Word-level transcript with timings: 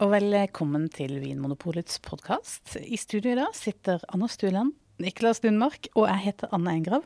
og 0.00 0.14
velkommen 0.14 0.86
til 0.88 1.18
Vinmonopolets 1.20 1.98
podkast. 2.00 2.72
I 2.80 2.96
studio 2.96 3.34
i 3.34 3.36
dag 3.36 3.52
sitter 3.52 4.00
Anders 4.08 4.38
Stueland, 4.38 4.72
Niklas 5.02 5.42
Lundmark 5.44 5.90
og 5.92 6.06
jeg 6.06 6.22
heter 6.24 6.54
Anne 6.56 6.72
Engrav. 6.78 7.04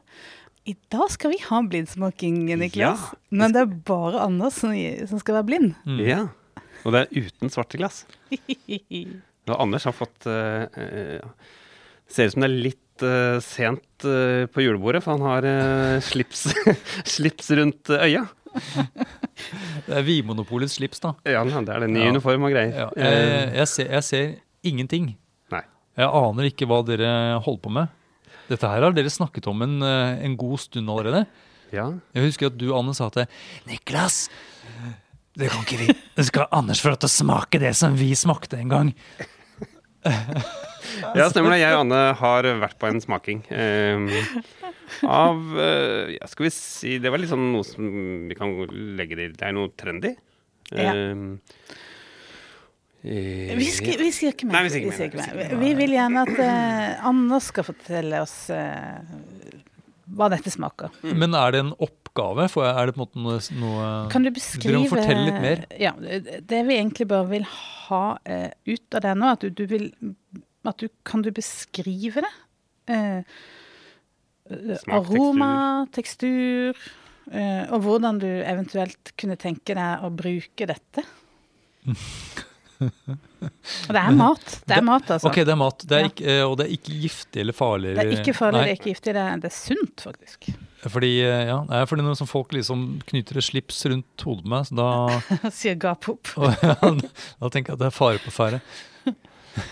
I 0.71 0.77
dag 0.95 1.11
skal 1.11 1.33
vi 1.33 1.41
ha 1.43 1.59
blindsmaking, 1.67 2.39
Niklas. 2.61 3.03
Ja. 3.11 3.19
Men 3.35 3.57
det 3.57 3.65
er 3.65 3.75
bare 3.91 4.23
Anders 4.23 4.61
som, 4.63 4.77
som 5.11 5.23
skal 5.23 5.41
være 5.41 5.49
blind. 5.49 5.75
Ja. 6.07 6.29
Og 6.85 6.95
det 6.95 7.03
er 7.03 7.27
uten 7.27 7.51
svarte 7.51 7.83
glass. 7.83 8.05
Og 9.51 9.57
Anders 9.59 9.89
har 9.91 9.97
fått 9.97 10.25
uh, 10.31 10.65
Ser 12.09 12.31
ut 12.31 12.37
som 12.37 12.47
det 12.47 12.49
er 12.49 12.57
litt 12.71 13.05
uh, 13.05 13.43
sent 13.43 14.07
uh, 14.07 14.47
på 14.55 14.63
julebordet, 14.63 15.03
for 15.03 15.19
han 15.19 15.27
har 15.27 15.51
uh, 15.51 15.99
slips, 16.05 16.47
slips 17.17 17.51
rundt 17.59 17.91
øya. 17.91 18.29
Det 19.87 19.97
er 19.99 20.03
Vinmonopolets 20.07 20.79
slips, 20.79 21.01
da. 21.05 21.13
Ja, 21.29 21.43
det 21.45 21.69
er 21.69 21.81
det 21.85 21.91
ny 21.93 22.01
Ja. 22.07 22.11
uniform 22.15 22.45
og 22.49 22.53
greier. 22.55 22.73
Ja, 22.73 22.89
Eh, 22.97 23.05
jeg, 23.05 23.55
jeg, 23.59 23.69
ser, 23.69 23.89
jeg 23.93 24.03
ser 24.05 24.35
ingenting. 24.65 25.11
Nei. 25.53 25.63
Jeg 25.97 26.09
aner 26.09 26.49
ikke 26.49 26.67
hva 26.71 26.83
dere 26.87 27.39
holder 27.45 27.61
på 27.67 27.71
med. 27.71 27.89
Dette 28.49 28.69
her 28.69 28.83
har 28.83 28.93
dere 28.93 29.09
snakket 29.13 29.47
om 29.49 29.63
en, 29.63 29.77
eh, 29.83 30.25
en 30.25 30.37
god 30.37 30.59
stund 30.61 30.89
allerede. 30.89 31.27
ja. 31.73 31.91
Jeg 32.15 32.25
husker 32.31 32.47
at 32.47 32.57
du, 32.59 32.73
Anne, 32.77 32.95
sa 32.95 33.09
til 33.11 33.27
Niklas, 33.67 34.29
det 35.37 35.51
kan 35.51 35.65
ikke 35.65 35.79
vi. 35.87 35.95
Det 36.17 36.25
skal 36.27 36.47
Anders 36.53 36.81
få 36.81 36.89
lov 36.93 36.99
til 37.03 37.09
å 37.09 37.17
smake 37.17 37.59
det 37.61 37.75
som 37.77 37.95
vi 37.97 38.13
smakte 38.15 38.57
en 38.61 38.69
gang. 38.69 38.95
ja, 41.15 41.29
stemmer 41.31 41.51
det. 41.55 41.61
Jeg 41.63 41.75
og 41.75 41.81
Anne 41.85 42.01
har 42.21 42.43
vært 42.61 42.79
på 42.79 42.89
en 42.91 43.01
smaking. 43.03 43.43
eh, 43.51 43.99
av 45.03 45.61
eh, 45.61 46.15
ja, 46.17 46.29
Skal 46.31 46.49
vi 46.49 46.53
si 46.55 46.99
Det 47.03 47.13
var 47.13 47.23
litt 47.23 47.33
sånn 47.33 47.53
noe 47.55 47.67
som 47.67 47.89
vi 48.29 48.37
kan 48.39 48.53
legge 48.99 49.19
det 49.19 49.27
i. 49.27 49.33
Det 49.35 49.49
er 49.49 49.57
noe 49.57 49.73
trendy. 49.79 50.15
Ja. 50.75 50.95
Eh, 53.05 53.53
Vi 53.59 53.69
skal, 53.69 53.99
vi 54.01 54.11
skal 54.17 54.33
ikke 54.33 54.49
mer. 54.49 54.57
Nei, 54.57 54.63
vi 54.65 54.73
skal 54.73 54.81
ikke 54.85 54.91
Vi 54.91 54.97
skal 54.97 55.11
ikke 55.13 55.37
mer. 55.37 55.57
Vi 55.61 55.73
vil 55.83 55.93
gjerne 55.99 56.25
at 56.25 56.39
uh, 56.41 57.09
Anders 57.11 57.51
skal 57.53 57.67
fortelle 57.67 58.23
oss 58.25 58.39
uh, 58.49 58.97
hva 60.17 60.31
dette 60.33 60.53
smaker. 60.53 60.95
Men 61.13 61.37
er 61.37 61.53
det 61.53 61.61
en 61.67 61.75
oppgave? 61.85 62.49
For 62.53 62.65
er 62.69 62.89
det 62.89 62.97
på 62.97 63.03
en 63.03 63.05
måte 63.05 63.21
noe, 63.21 63.37
noe 63.61 63.91
Kan 64.13 64.25
du 64.25 64.31
Dere 64.31 64.39
beskrive 64.39 64.81
må 64.81 64.89
fortelle 64.93 65.27
litt 65.29 65.41
mer. 65.45 65.67
Ja, 65.81 65.93
det 66.01 66.65
vi 66.65 66.79
egentlig 66.79 67.09
bare 67.13 67.29
vil 67.35 67.45
ha 67.51 68.05
uh, 68.17 68.51
ut 68.73 68.97
av 68.97 69.05
det 69.05 69.15
nå, 69.21 69.35
at 69.37 69.45
du, 69.45 69.53
du 69.53 69.65
vil 69.69 69.91
at 70.65 70.81
du, 70.81 70.89
Kan 71.05 71.25
du 71.25 71.31
beskrive 71.35 72.25
det? 72.25 72.33
Eh, 72.95 73.21
Smak, 74.45 74.91
aroma, 74.93 75.53
tekstur, 75.97 76.77
eh, 77.33 77.63
og 77.73 77.81
hvordan 77.87 78.19
du 78.21 78.29
eventuelt 78.29 79.15
kunne 79.17 79.39
tenke 79.41 79.77
deg 79.77 80.05
å 80.05 80.11
bruke 80.13 80.69
dette. 80.69 81.05
Og 82.85 83.93
det 83.95 84.01
er 84.01 84.13
mat. 84.17 84.45
Det 84.69 84.77
er 84.77 84.85
mat, 84.85 85.09
altså. 85.17 85.31
Ok, 85.31 85.41
det 85.47 85.53
er 85.55 85.59
mat. 85.61 85.85
Det 85.89 85.97
er 85.97 86.09
ikke, 86.11 86.27
eh, 86.29 86.43
og 86.45 86.59
det 86.61 86.67
er 86.67 86.75
ikke 86.77 86.99
giftig 87.07 87.43
eller 87.45 87.57
farlig? 87.57 87.95
Det 87.97 88.05
er 88.05 88.13
ikke 88.19 88.37
farlig, 88.37 88.59
Nei. 88.59 88.67
det 88.67 88.75
er 88.75 88.81
ikke 88.81 88.93
giftig, 88.93 89.15
det 89.17 89.25
er, 89.25 89.41
det 89.41 89.51
er 89.51 89.57
sunt, 89.57 90.05
faktisk. 90.09 90.51
Fordi, 90.85 91.13
eh, 91.25 91.47
ja, 91.49 91.85
fordi 91.89 92.05
når 92.05 92.29
folk 92.29 92.53
liksom 92.57 92.85
knyter 93.09 93.41
et 93.41 93.49
slips 93.49 93.81
rundt 93.89 94.27
hodet 94.29 94.51
med, 94.53 94.69
så 94.69 94.77
da, 94.81 94.91
Sier 95.63 95.81
gap 95.81 96.09
opp. 96.13 96.35
og, 96.37 96.53
ja, 96.61 96.77
da 97.41 97.53
tenker 97.53 97.73
jeg 97.73 97.79
at 97.79 97.85
det 97.87 97.89
er 97.89 97.97
fare 97.97 98.21
på 98.21 98.35
ferde. 98.35 98.61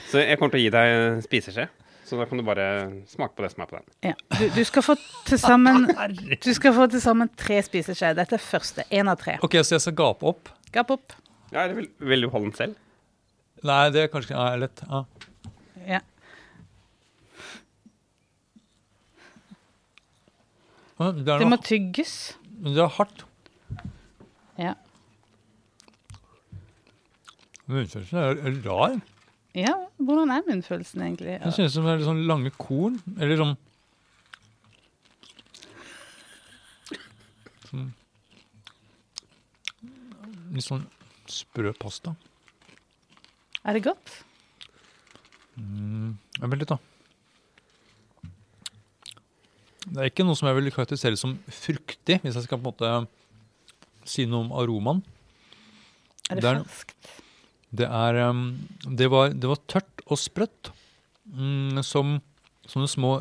Så 0.09 0.23
jeg 0.23 0.39
kommer 0.39 0.55
til 0.55 0.63
å 0.63 0.67
gi 0.67 0.73
deg 0.73 0.97
en 0.97 1.25
spiseskje. 1.25 1.69
Så 2.13 2.19
da 2.21 2.27
kan 2.29 2.37
du 2.37 2.45
bare 2.45 2.65
smake 3.09 3.33
på 3.33 3.41
det 3.41 3.49
som 3.55 3.63
er 3.65 3.69
på 3.71 3.79
den. 3.79 3.85
Ja. 4.05 4.11
Du, 4.37 4.43
du 4.53 4.65
skal 4.69 4.85
få 4.85 4.99
til 5.25 5.39
sammen 5.41 5.87
til 6.45 7.31
tre 7.41 7.57
spiseskjeer. 7.65 8.19
Dette 8.19 8.37
er 8.37 8.43
første. 8.45 8.85
Én 8.93 9.09
av 9.09 9.17
tre. 9.17 9.39
Ok, 9.41 9.57
så 9.65 9.79
jeg 9.79 9.85
skal 9.87 9.95
gape 9.97 10.27
opp? 10.29 10.51
Gap 10.75 10.93
opp. 10.93 11.15
Ja, 11.55 11.63
eller 11.63 11.79
vil, 11.79 11.87
vil 12.05 12.27
du 12.27 12.29
holde 12.35 12.51
den 12.51 12.59
selv? 12.59 12.75
Nei, 13.65 13.87
det 13.95 14.03
er 14.03 14.11
kanskje 14.13 14.37
ja, 14.37 14.51
lett. 14.61 14.83
Ja. 14.85 15.01
Ja. 15.89 16.03
Det 21.01 21.25
er, 21.25 21.41
Det 21.41 21.49
må 21.49 21.61
tygges. 21.65 22.15
det 22.69 22.77
er 22.77 22.93
hardt. 22.99 23.25
Ja. 24.61 24.77
Munnfølelsen 27.73 28.21
er 28.21 28.37
er 28.37 28.61
rar. 28.69 29.01
Ja, 29.55 29.75
hvordan 30.01 30.31
er 30.33 30.45
munnfølelsen 30.49 31.03
egentlig? 31.05 31.39
Det 31.43 31.53
synes 31.55 31.75
som 31.77 31.85
det 31.85 31.93
er 31.93 32.01
litt 32.01 32.09
sånn 32.09 32.23
lange 32.29 32.53
korn. 32.57 32.97
Eller 33.19 33.37
sånn 33.41 33.57
Sånn 37.69 37.91
Litt 40.53 40.67
sånn 40.67 40.83
sprø 41.33 41.71
pasta. 41.81 42.13
Er 43.65 43.77
det 43.79 43.85
godt? 43.87 44.11
Mm, 45.57 46.17
Vent 46.43 46.59
litt, 46.61 46.73
da. 46.73 46.79
Det 49.93 49.99
er 50.03 50.11
ikke 50.11 50.25
noe 50.27 50.37
som 50.39 50.49
jeg 50.51 50.59
vil 50.59 50.73
karakterisere 50.75 51.19
som 51.19 51.35
fruktig, 51.53 52.19
hvis 52.23 52.37
jeg 52.37 52.45
skal 52.47 52.61
på 52.61 52.69
en 52.69 52.69
måte 52.69 52.93
si 54.09 54.27
noe 54.29 54.45
om 54.47 54.53
aromaen. 54.61 55.01
Er 56.31 56.37
det, 56.37 56.43
Det 56.43 56.51
er- 56.53 56.63
ferskt? 56.65 57.11
Det 57.73 57.89
er 57.89 58.19
um, 58.29 58.43
det, 58.85 59.09
var, 59.13 59.33
det 59.33 59.49
var 59.49 59.61
tørt 59.71 60.03
og 60.07 60.21
sprøtt. 60.21 60.73
Mm, 61.33 61.81
som 61.87 62.19
sånne 62.69 62.91
små 62.91 63.13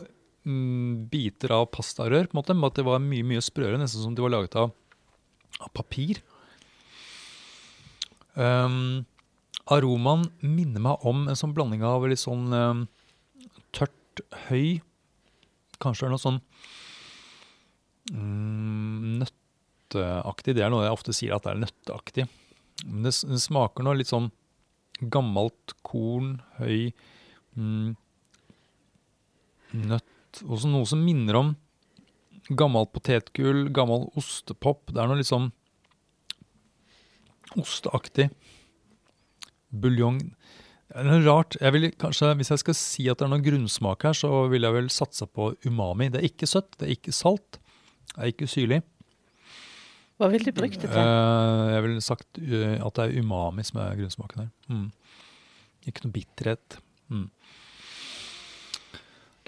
mm, 0.43 1.07
biter 1.11 1.53
av 1.55 1.69
pastarør, 1.71 2.27
på 2.27 2.35
en 2.35 2.41
måte. 2.41 2.57
Men 2.57 2.67
at 2.67 2.79
det 2.79 2.87
var 2.87 3.03
mye 3.03 3.25
mye 3.27 3.43
sprøere, 3.43 3.79
nesten 3.79 4.03
som 4.03 4.17
de 4.17 4.25
var 4.25 4.33
laget 4.33 4.57
av, 4.59 4.73
av 5.61 5.71
papir. 5.77 6.21
Um, 8.35 9.03
aromaen 9.71 10.27
minner 10.43 10.83
meg 10.83 11.07
om 11.07 11.25
en 11.27 11.37
sånn 11.37 11.55
blanding 11.55 11.83
av 11.83 12.05
litt 12.07 12.21
sånn 12.21 12.47
um, 12.55 12.85
tørt 13.75 14.23
høy 14.47 14.79
Kanskje 15.81 16.05
det 16.05 16.07
er 16.07 16.13
noe 16.13 16.21
sånn 16.21 16.35
mm, 18.13 19.21
nøtteaktig. 19.23 20.53
Det 20.53 20.61
er 20.61 20.69
noe 20.69 20.83
jeg 20.85 20.93
ofte 20.93 21.15
sier 21.17 21.33
at 21.33 21.47
det 21.47 21.55
er 21.55 21.63
nøtteaktig. 21.63 22.25
Men 22.85 23.07
det, 23.07 23.15
det 23.25 23.39
smaker 23.41 23.87
noe 23.87 23.97
litt 23.97 24.11
sånn 24.11 24.29
gammelt 25.01 25.75
korn, 25.87 26.35
høy 26.59 26.91
mm, 27.57 27.95
nøtt 29.89 30.41
Også 30.47 30.69
noe 30.71 30.87
som 30.87 31.01
minner 31.03 31.35
om 31.35 31.55
gammelt 32.57 32.91
potetgull, 32.95 33.65
gammel 33.73 34.07
ostepop. 34.19 34.91
Det 34.91 35.01
er 35.01 35.09
noe 35.09 35.19
litt 35.19 35.29
sånn 35.29 35.49
osteaktig. 37.59 38.29
Buljong. 39.71 40.21
Det 40.91 40.99
er 40.99 41.07
noe 41.07 41.23
rart. 41.23 41.57
Jeg 41.61 41.75
vil 41.75 41.89
kanskje, 41.99 42.33
Hvis 42.39 42.51
jeg 42.51 42.63
skal 42.63 42.77
si 42.77 43.07
at 43.09 43.19
det 43.19 43.27
er 43.27 43.33
noe 43.33 43.43
grunnsmak 43.43 44.03
her, 44.07 44.15
så 44.17 44.47
vil 44.51 44.67
jeg 44.67 44.75
vel 44.75 44.89
satse 44.91 45.27
på 45.27 45.53
umami. 45.65 46.09
Det 46.11 46.21
er 46.21 46.29
ikke 46.31 46.49
søtt, 46.49 46.73
det 46.79 46.87
er 46.87 46.95
ikke 46.97 47.15
salt, 47.15 47.59
det 48.15 48.19
er 48.19 48.33
ikke 48.33 48.49
syrlig. 48.51 48.81
Hva 50.21 50.29
ville 50.29 50.45
du 50.45 50.53
brukt 50.53 50.77
det 50.77 50.89
til? 50.91 51.01
Uh, 51.01 51.71
jeg 51.73 51.83
ville 51.87 52.05
sagt 52.05 52.39
uh, 52.39 52.77
at 52.77 52.97
det 52.99 53.05
er 53.07 53.23
umami 53.23 53.65
som 53.65 53.81
er 53.81 53.97
grunnsmaken 53.97 54.43
her. 54.43 54.49
Mm. 54.69 54.87
Ikke 55.89 56.05
noe 56.05 56.13
bitterhet. 56.13 56.77
Mm. 57.09 57.27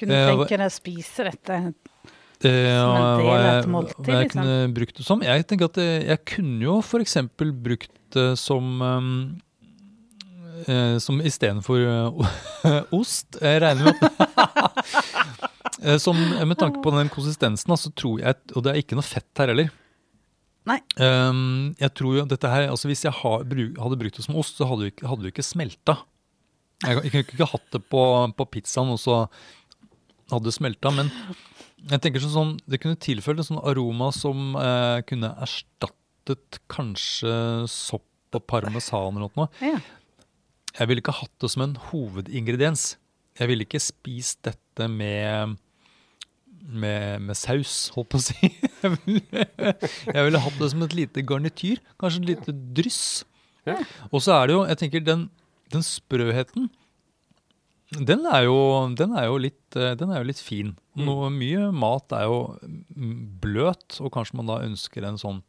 Kunne 0.01 0.09
du 0.09 0.17
eh, 0.17 0.31
tenke 0.31 0.57
deg 0.57 0.65
å 0.65 0.73
spise 0.73 1.27
dette? 1.29 1.59
Det, 2.43 2.53
Som 2.73 2.97
en 2.97 3.21
del 3.21 3.29
av 3.29 3.47
et 3.51 3.69
måltid, 3.71 3.99
hva 4.03 4.17
jeg 4.17 4.27
liksom? 4.27 4.41
kunne 4.41 4.73
brukt 4.75 4.97
det 4.97 5.05
som? 5.07 5.23
Jeg 5.23 5.45
tenker 5.47 5.69
at 5.69 5.79
jeg 5.83 6.21
kunne 6.33 6.65
jo 6.65 6.79
f.eks. 6.81 7.17
brukt 7.37 7.93
det 8.17 8.27
som 8.41 8.81
um, 8.81 9.13
eh, 10.65 10.97
Som 11.01 11.21
istedenfor 11.23 11.85
ost. 12.99 13.37
Jeg 13.39 13.61
regner 13.63 13.93
med 13.93 14.03
at 14.03 15.49
Eh, 15.83 15.97
som, 15.97 16.17
Med 16.47 16.57
tanke 16.57 16.81
på 16.83 16.91
den 16.95 17.09
konsistensen, 17.11 17.77
så 17.77 17.91
tror 17.91 18.21
jeg 18.21 18.35
Og 18.55 18.63
det 18.63 18.73
er 18.73 18.81
ikke 18.81 18.97
noe 18.99 19.05
fett 19.05 19.41
her 19.41 19.51
heller. 19.51 19.71
Nei. 20.69 20.79
Um, 20.95 21.73
jeg 21.79 21.91
tror 21.97 22.19
jo 22.19 22.25
dette 22.29 22.47
her, 22.47 22.69
altså 22.71 22.87
Hvis 22.87 23.03
jeg 23.03 23.11
hadde 23.19 23.99
brukt 23.99 24.19
det 24.19 24.23
som 24.23 24.37
ost, 24.39 24.59
så 24.59 24.67
hadde 24.69 24.85
det 24.85 24.93
ikke, 24.93 25.09
hadde 25.11 25.25
det 25.25 25.33
ikke 25.33 25.45
smelta. 25.45 25.97
Jeg, 26.83 26.99
jeg 26.99 27.11
kunne 27.11 27.25
ikke 27.25 27.51
hatt 27.53 27.67
det 27.75 27.81
på, 27.91 28.03
på 28.37 28.47
pizzaen, 28.55 28.93
og 28.93 29.01
så 29.01 29.17
hadde 30.31 30.47
det 30.47 30.55
smelta. 30.55 30.91
Men 30.95 31.11
jeg 31.91 32.03
tenker 32.03 32.23
sånn, 32.23 32.35
sånn, 32.35 32.55
det 32.69 32.79
kunne 32.83 32.99
tilført 32.99 33.41
en 33.41 33.49
sånn 33.49 33.63
aroma 33.63 34.09
som 34.15 34.55
eh, 34.59 35.01
kunne 35.07 35.33
erstattet 35.43 36.61
kanskje 36.71 37.33
sopp 37.71 38.07
og 38.33 38.45
parmesan 38.49 39.19
eller 39.19 39.29
noe. 39.35 39.49
Ja. 39.61 39.77
Jeg 40.73 40.89
ville 40.89 41.03
ikke 41.03 41.15
hatt 41.19 41.33
det 41.43 41.51
som 41.53 41.65
en 41.67 41.75
hovedingrediens. 41.91 42.95
Jeg 43.37 43.49
ville 43.49 43.65
ikke 43.67 43.81
spist 43.83 44.41
dette 44.47 44.87
med, 44.89 45.57
med, 46.63 47.21
med 47.27 47.37
saus, 47.37 47.89
holdt 47.95 48.11
på 48.13 48.21
å 48.21 48.23
si. 48.23 48.49
Jeg 48.83 48.97
ville, 49.05 49.43
jeg 50.11 50.25
ville 50.27 50.39
hatt 50.43 50.57
det 50.59 50.67
som 50.73 50.81
et 50.83 50.93
lite 50.97 51.21
garnityr. 51.23 51.79
Kanskje 52.01 52.19
et 52.19 52.29
lite 52.33 52.55
dryss. 52.75 53.03
Ja. 53.63 53.77
Og 54.09 54.19
så 54.25 54.33
er 54.35 54.49
det 54.49 54.57
jo, 54.57 54.63
jeg 54.67 54.79
tenker, 54.81 55.03
den, 55.07 55.21
den 55.71 55.85
sprøheten 55.87 56.67
den 57.93 58.25
er, 58.25 58.47
jo, 58.47 58.57
den, 58.97 59.13
er 59.17 59.27
jo 59.27 59.37
litt, 59.41 59.75
eh, 59.77 59.93
den 59.99 60.13
er 60.13 60.21
jo 60.21 60.29
litt 60.29 60.41
fin. 60.41 60.71
Noe, 60.97 61.29
mye 61.33 61.67
mat 61.75 62.13
er 62.15 62.25
jo 62.25 62.39
mm, 62.57 63.13
bløt, 63.43 63.99
og 64.01 64.13
kanskje 64.15 64.39
man 64.39 64.49
da 64.49 64.61
ønsker 64.65 65.05
en 65.05 65.19
sånn 65.21 65.41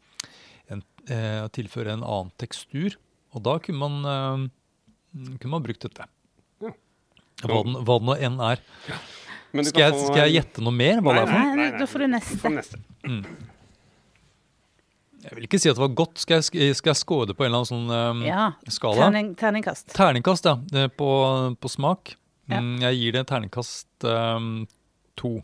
en, 0.73 0.83
eh, 1.09 1.45
tilføre 1.57 1.95
en 1.95 2.05
annen 2.05 2.33
tekstur. 2.41 2.99
Og 3.35 3.45
da 3.47 3.57
kunne 3.65 3.81
man 3.81 4.11
eh, 4.11 4.45
mm, 5.17 5.39
kunne 5.39 5.55
man 5.57 5.65
brukt 5.65 5.87
dette. 5.87 6.09
Hva, 6.61 7.61
den, 7.67 7.81
hva 7.85 7.99
det 7.99 8.09
nå 8.09 8.19
enn 8.29 8.41
er. 8.45 8.61
Men 9.55 9.63
du 9.65 9.69
Skal 9.71 9.85
jeg, 9.85 9.93
kan 9.95 10.01
få- 10.01 10.07
skal 10.11 10.23
jeg 10.27 10.35
gjette 10.41 10.63
noe 10.67 10.75
mer? 10.75 10.99
Hva 11.05 11.13
det 11.15 11.23
er 11.23 11.27
for 11.31 11.39
Nei, 11.39 11.55
Nei, 11.61 11.67
da 11.79 11.87
får 11.87 11.99
du 12.03 12.07
neste. 12.11 12.39
får 12.43 12.55
neste. 12.57 12.79
Jeg 15.25 15.33
vil 15.39 15.47
ikke 15.47 15.61
si 15.63 15.71
at 15.71 15.77
det 15.79 15.81
var 15.85 15.95
godt. 15.97 16.19
Skal 16.21 16.35
jeg, 16.41 16.45
sk- 16.51 16.75
skal 16.77 16.91
jeg 16.93 16.99
score 17.01 17.27
det 17.31 17.37
på 17.39 17.45
en 17.47 17.53
eller 17.53 17.63
annen 17.63 17.71
sånn 17.71 17.89
um, 17.95 18.23
Ja. 18.27 18.49
skala? 18.69 19.07
Terning, 19.07 19.31
terningkast. 19.41 19.87
Terningkast, 19.95 20.45
ja. 20.51 20.57
eh, 20.83 20.89
På, 20.93 21.55
på 21.57 21.71
smak. 21.73 22.17
Ja. 22.51 22.59
Mm, 22.61 22.75
jeg 22.83 22.99
gir 22.99 23.13
det 23.17 23.23
terningkast 23.31 24.05
um, 24.05 24.67
to. 25.17 25.39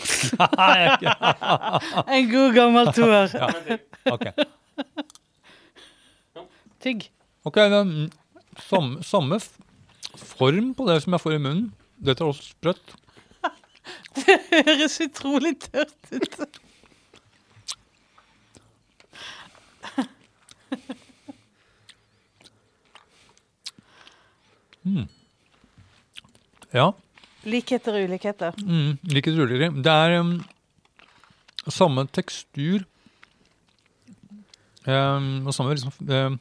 En 2.06 2.30
god 2.30 2.54
gammel 2.54 2.92
toer. 2.94 3.32
ja. 3.40 3.48
Ok. 4.14 4.28
Tygg. 6.80 7.08
Ok, 7.44 7.56
mm, 7.56 8.10
samme, 8.68 9.02
samme 9.04 9.40
form 10.20 10.72
på 10.76 10.86
det 10.88 11.00
som 11.04 11.12
jeg 11.16 11.22
får 11.24 11.34
i 11.36 11.42
munnen. 11.42 11.66
Dette 12.00 12.22
er 12.24 12.30
også 12.30 12.52
sprøtt. 12.54 12.94
Det 14.20 14.36
høres 14.50 14.96
utrolig 15.04 15.54
tørt 15.62 16.12
ut. 16.12 16.60
Ja, 26.74 26.90
Likheter 27.48 27.96
og 27.96 28.04
ulikheter. 28.04 28.52
mm, 28.60 28.98
likheter 29.10 29.40
og 29.42 29.48
ulikheter. 29.48 29.82
Det 29.82 29.92
er 29.92 30.20
um, 30.20 30.34
samme 31.72 32.04
tekstur 32.12 32.84
um, 34.86 35.46
og 35.48 35.54
samme 35.56 35.72
liksom, 35.74 35.94
um, 36.10 36.36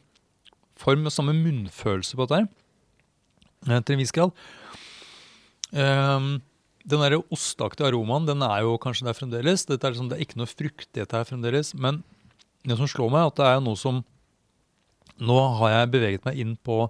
form 0.80 1.06
og 1.08 1.12
samme 1.16 1.34
munnfølelse 1.40 2.20
på 2.20 2.28
dette 2.28 2.42
her. 2.42 2.50
eh, 3.78 3.82
Til 3.82 3.94
en 3.96 4.00
viss 4.04 4.12
grad. 4.16 4.36
Um, 5.72 6.42
den 6.88 7.04
der 7.04 7.18
osteaktige 7.20 7.90
aromaen 7.90 8.28
den 8.28 8.44
er 8.46 8.64
jo 8.64 8.78
kanskje 8.82 9.08
der 9.10 9.18
fremdeles. 9.18 9.66
Dette 9.68 9.88
er 9.88 9.94
liksom, 9.94 10.10
det 10.12 10.18
er 10.18 10.26
ikke 10.26 10.40
noe 10.40 10.50
fruktighet 10.50 11.16
her 11.16 11.28
fremdeles. 11.28 11.74
Men 11.76 12.04
det 12.68 12.78
som 12.80 12.90
slår 12.90 13.12
meg, 13.12 13.26
er 13.26 13.34
at 13.34 13.40
det 13.40 13.50
er 13.50 13.62
noe 13.66 13.80
som 13.80 14.04
Nå 15.20 15.36
har 15.60 15.74
jeg 15.74 15.90
beveget 15.92 16.24
meg 16.24 16.38
inn 16.40 16.54
på 16.64 16.86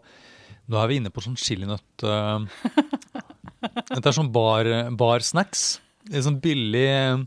Nå 0.69 0.77
er 0.77 0.89
vi 0.91 0.99
inne 0.99 1.09
på 1.09 1.23
sånn 1.25 1.37
chilinøtt... 1.39 2.03
Uh, 2.05 2.45
dette 3.89 4.05
er 4.05 4.13
sånn 4.15 4.29
bar, 4.31 4.67
bar 4.95 5.23
snacks. 5.25 5.79
Det 6.05 6.19
er 6.19 6.25
sånn 6.27 6.37
billig, 6.43 7.25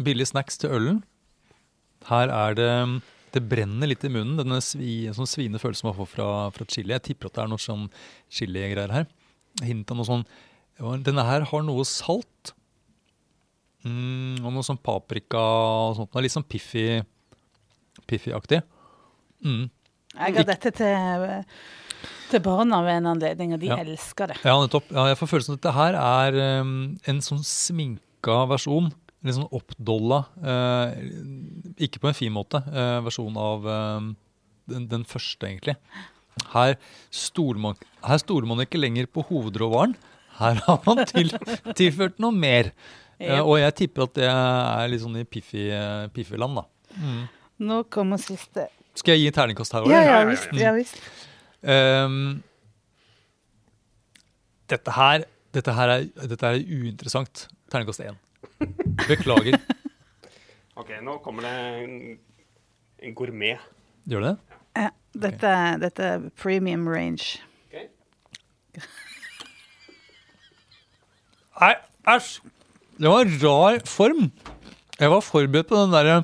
billig 0.00 0.26
snacks 0.30 0.56
til 0.62 0.72
ølen. 0.78 1.02
Her 2.08 2.32
er 2.32 2.56
det 2.56 2.72
Det 3.36 3.42
brenner 3.44 3.90
litt 3.90 4.04
i 4.06 4.08
munnen, 4.08 4.38
denne 4.40 4.62
svi, 4.64 5.10
sånn 5.12 5.28
sviende 5.28 5.60
følelsen 5.60 5.90
man 5.90 5.96
får 5.98 6.08
fra, 6.08 6.28
fra 6.56 6.64
chili. 6.72 6.94
Jeg 6.94 7.04
tipper 7.10 7.28
at 7.28 7.36
det 7.36 7.42
er 7.44 7.50
noe 7.52 7.60
sånn 7.60 7.82
chiligreier 8.32 8.94
her. 8.94 9.04
Hint 9.60 9.92
av 9.92 10.00
noe 10.00 10.08
sånn 10.08 10.24
Denne 10.78 11.24
her 11.24 11.46
har 11.48 11.62
noe 11.64 11.84
salt. 11.88 12.52
Mm, 13.86 14.42
og 14.42 14.50
noe 14.52 14.66
sånn 14.66 14.80
paprika 14.82 15.40
og 15.40 15.96
sånt. 16.00 16.10
Det 16.12 16.24
litt 16.26 16.34
sånn 16.34 16.46
piffy, 16.48 17.02
piffy-aktig. 18.10 18.60
Mm. 19.46 19.68
Jeg 20.16 20.34
ga 20.36 20.44
dette 20.48 20.72
til, 20.74 21.26
til 22.32 22.42
barna 22.44 22.80
ved 22.84 23.00
en 23.00 23.10
anledning, 23.14 23.54
og 23.54 23.60
de 23.62 23.70
Ja. 23.70 23.76
elsker 23.84 24.32
det. 24.32 24.38
Ja, 24.44 24.56
nettopp. 24.60 24.90
Ja, 24.90 25.06
jeg 25.12 25.18
får 25.20 25.30
følelsen 25.32 25.54
av 25.54 25.58
at 25.58 25.62
dette 25.62 25.76
her 25.76 25.98
er 26.00 26.60
um, 26.60 26.98
en 27.06 27.20
sånn 27.24 27.44
sminka 27.44 28.40
versjon. 28.50 28.90
En 28.90 29.28
litt 29.30 29.36
sånn 29.38 29.52
oppdolla, 29.54 30.24
uh, 30.42 30.92
ikke 31.78 32.00
på 32.02 32.10
en 32.10 32.18
fin 32.18 32.32
måte, 32.34 32.60
uh, 32.68 33.00
versjon 33.06 33.36
av 33.40 33.64
eh, 33.66 34.10
den, 34.70 34.84
den 34.90 35.04
første, 35.08 35.46
egentlig. 35.46 35.76
Her 36.52 36.76
stoler, 37.10 37.58
man, 37.58 37.78
her 38.04 38.20
stoler 38.20 38.46
man 38.46 38.60
ikke 38.64 38.78
lenger 38.80 39.06
på 39.08 39.24
hovedråvaren. 39.30 39.96
Her 40.38 40.60
har 40.66 40.80
man 40.86 41.02
til, 41.08 41.30
tilført 41.78 42.18
noe 42.22 42.32
mer. 42.36 42.72
Eh, 43.18 43.30
Ja. 43.30 43.42
og 43.42 43.56
jeg 43.58 43.74
tipper 43.78 44.04
at 44.04 44.14
det 44.18 44.26
er 44.28 44.88
litt 44.92 45.00
sånn 45.00 45.16
i 45.20 45.24
Piffi, 45.24 45.70
eh, 45.72 46.08
Piffi-land, 46.12 46.58
da. 46.60 46.66
Nå 47.64 47.78
kommer 47.88 48.20
siste. 48.20 48.66
Skal 48.96 49.16
jeg 49.16 49.26
gi 49.26 49.30
terningkast 49.38 49.72
her 49.72 49.86
òg? 49.86 49.92
Ja, 49.92 50.02
ja 50.04 50.18
visst. 50.28 50.52
Ja, 50.56 50.72
visst. 50.76 51.00
Um, 51.62 52.42
dette 54.68 54.92
her 54.96 55.24
dette 55.56 55.72
her 55.72 55.88
er, 55.94 56.04
dette 56.28 56.44
er 56.52 56.58
uinteressant. 56.60 57.46
Terningkast 57.72 58.02
én. 58.04 58.18
Beklager. 59.06 59.56
Ok, 60.76 60.90
nå 61.00 61.14
kommer 61.24 61.46
det 61.46 61.50
en, 61.86 61.92
en 63.00 63.14
gourmet. 63.16 63.62
Gjør 64.04 64.26
det 64.26 64.32
det? 64.34 64.56
Ja, 64.76 64.90
dette, 65.22 65.52
dette 65.80 66.08
er 66.18 66.26
premium 66.36 66.82
range. 66.92 67.38
Nei, 71.56 71.74
æsj! 72.12 72.40
Det 72.96 73.08
var 73.12 73.24
en 73.24 73.38
rar 73.42 73.78
form. 73.88 74.26
Jeg 74.96 75.12
var 75.12 75.22
forberedt 75.24 75.68
på 75.68 75.76
den 75.76 75.92
derre 75.92 76.16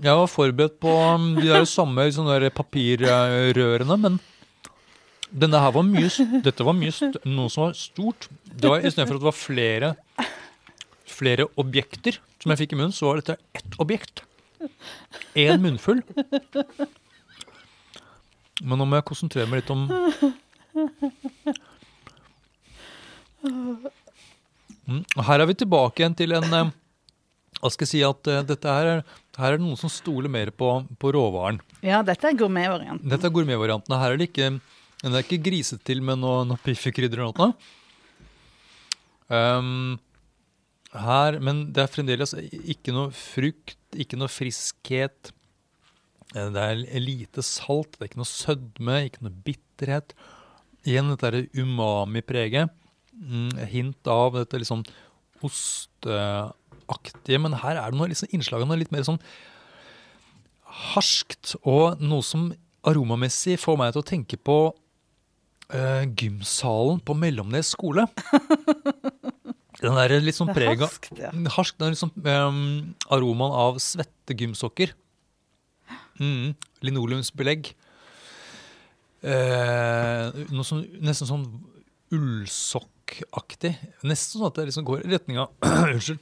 Jeg 0.00 0.14
var 0.16 0.26
forberedt 0.30 0.76
på 0.82 0.90
um, 0.90 1.32
de 1.36 1.48
der 1.50 1.66
samme 1.68 2.06
sånne 2.14 2.38
der 2.40 2.54
papirrørene, 2.54 3.96
men 4.00 4.18
denne 5.30 5.60
her 5.62 5.74
var 5.74 5.86
mye 5.86 6.10
Dette 6.42 6.66
var 6.66 6.74
mye 6.74 7.10
noe 7.28 7.50
som 7.52 7.68
var 7.68 7.74
stort. 7.78 8.26
Det 8.44 8.70
var 8.70 8.82
Istedenfor 8.82 9.18
at 9.18 9.22
det 9.22 9.30
var 9.30 9.38
flere 9.38 9.94
flere 11.20 11.46
objekter 11.60 12.18
som 12.40 12.52
jeg 12.52 12.62
fikk 12.62 12.74
i 12.74 12.80
munnen, 12.80 12.94
så 12.96 13.10
var 13.10 13.20
dette 13.20 13.36
ett 13.54 13.78
objekt. 13.82 14.22
Én 15.38 15.60
munnfull. 15.62 16.00
Men 18.60 18.80
nå 18.80 18.86
må 18.86 18.98
jeg 18.98 19.08
konsentrere 19.08 19.48
meg 19.50 19.62
litt 19.62 19.72
om 19.72 19.86
Mm, 23.44 25.04
Her 25.26 25.40
er 25.42 25.46
vi 25.50 25.54
tilbake 25.62 26.02
igjen 26.02 26.16
til 26.18 26.34
en 26.36 26.54
eh, 26.56 26.70
Hva 27.60 27.70
skal 27.72 27.86
jeg 27.86 27.92
si 27.92 28.00
at 28.06 28.30
eh, 28.32 28.42
dette 28.48 28.74
her 28.74 28.88
er, 28.96 29.00
her 29.38 29.52
er 29.54 29.58
det 29.58 29.64
noen 29.64 29.78
som 29.80 29.92
stoler 29.92 30.28
mer 30.32 30.50
på, 30.52 30.68
på 31.00 31.12
råvaren. 31.16 31.60
Ja, 31.84 32.00
dette 32.06 32.28
er 32.30 32.36
gourmetvarianten. 32.40 33.08
Dette 33.12 33.28
er 33.28 33.34
gourmetvarianten. 33.34 33.96
Her 34.00 34.14
er 34.14 34.20
det 34.20 34.30
ikke 34.30 34.48
Den 35.00 35.14
er 35.16 35.24
ikke 35.24 35.40
griset 35.46 35.80
til 35.88 36.02
med 36.04 36.18
noe, 36.20 36.42
noe 36.48 36.60
piffikrydder 36.64 37.22
eller 37.24 37.36
noe. 37.40 37.52
Um, 39.30 39.98
her, 40.92 41.38
men 41.40 41.68
det 41.72 41.84
er 41.84 41.92
fremdeles 41.92 42.32
ikke 42.34 42.92
noe 42.92 43.12
frukt, 43.14 43.76
ikke 43.94 44.18
noe 44.18 44.28
friskhet. 44.32 45.30
Eh, 46.34 46.48
Det 46.50 46.64
er 46.66 46.82
lite 47.00 47.44
salt, 47.46 47.94
det 47.96 48.02
er 48.04 48.10
ikke 48.10 48.20
noe 48.24 48.28
sødme, 48.32 48.98
ikke 49.06 49.22
noe 49.24 49.36
bitterhet. 49.46 50.12
Igjen 50.88 51.12
dette 51.14 51.46
umami-preget. 51.60 52.72
Mm, 53.16 53.50
hint 53.68 54.10
av 54.10 54.36
dette 54.38 54.60
liksom 54.60 54.84
osteaktige, 55.44 57.40
men 57.42 57.56
her 57.62 57.78
er 57.80 57.90
det 57.90 57.98
noe 57.98 58.10
liksom 58.10 58.30
innslag 58.36 58.64
av 58.64 58.70
noe 58.70 58.80
litt 58.80 58.92
mer 58.94 59.04
sånn 59.06 59.20
harskt, 60.92 61.56
og 61.66 62.00
noe 62.00 62.24
som 62.24 62.50
aromamessig 62.86 63.58
får 63.60 63.76
meg 63.80 63.92
til 63.92 64.02
å 64.02 64.08
tenke 64.08 64.38
på 64.38 64.58
uh, 64.70 66.04
gymsalen 66.06 67.02
på 67.04 67.16
Mellomnes 67.18 67.74
skole. 67.74 68.06
Den 69.80 69.96
der 69.96 70.12
litt 70.20 70.36
sånn 70.36 70.52
er 70.52 70.56
prega 70.56 70.86
harskt, 70.86 71.12
ja. 71.16 71.30
Harsk, 71.56 71.76
den 71.78 71.88
er 71.88 71.94
liksom 71.94 72.10
um, 72.20 72.64
aromaen 73.08 73.54
av 73.56 73.78
svette 73.80 74.36
gymsokker. 74.36 74.92
Mm, 76.20 76.52
linoleumsbelegg. 76.84 77.70
Eh, 79.20 80.26
noe 80.52 80.66
sånn, 80.68 80.84
nesten 81.00 81.28
sånn 81.30 81.46
ullsokkaktig. 83.10 83.74
Nesten 84.06 84.38
sånn 84.40 84.48
at 84.48 84.54
det 84.58 84.66
liksom 84.70 84.86
går 84.86 85.04
i 85.04 85.12
retning 85.14 85.38
av 85.42 85.50
Unnskyld. 85.90 86.20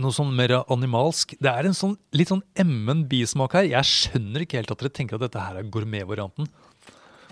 Noe 0.00 0.14
sånn 0.16 0.30
mer 0.34 0.54
animalsk. 0.72 1.34
Det 1.42 1.50
er 1.50 1.66
en 1.68 1.76
sånn 1.76 1.98
litt 2.16 2.30
sånn 2.32 2.42
emmen 2.56 3.04
bismak 3.10 3.52
her. 3.58 3.66
Jeg 3.68 3.84
skjønner 3.84 4.44
ikke 4.44 4.62
helt 4.62 4.72
at 4.72 4.80
dere 4.80 4.94
tenker 4.96 5.18
at 5.18 5.26
dette 5.26 5.42
her 5.42 5.58
er 5.60 5.68
gourmetvarianten. 5.68 6.48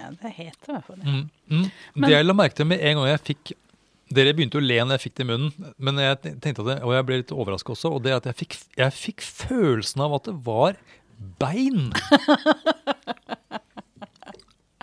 Ja, 0.01 0.11
det 0.13 0.33
heter 0.37 0.69
i 0.69 0.75
hvert 0.75 0.87
fall 0.87 0.99
det. 1.01 1.07
Mm. 1.07 1.25
Mm. 1.49 1.65
Men- 1.95 2.09
det 2.09 2.13
jeg 2.19 2.27
la 2.27 2.35
merke 2.37 2.55
til 2.59 2.67
med 2.69 2.81
en 2.81 2.97
gang 3.01 3.09
jeg 3.15 3.25
fikk 3.33 3.45
Dere 4.11 4.33
begynte 4.35 4.59
å 4.59 4.65
le 4.65 4.75
når 4.75 4.97
jeg 4.97 5.03
fikk 5.05 5.19
det 5.21 5.23
i 5.23 5.27
munnen, 5.29 5.67
men 5.79 5.99
jeg 6.03 6.17
tenkte 6.43 6.65
at 6.65 6.67
det, 6.67 6.75
og 6.83 6.91
jeg 6.97 7.05
ble 7.07 7.19
litt 7.21 7.31
overraska 7.31 7.71
også. 7.77 7.93
Og 7.95 8.01
det 8.03 8.11
at 8.17 8.25
jeg 8.27 8.35
fikk, 8.41 8.57
jeg 8.75 8.91
fikk 8.97 9.23
følelsen 9.23 10.03
av 10.03 10.17
at 10.17 10.25
det 10.27 10.35
var 10.49 10.75
bein. 11.39 11.93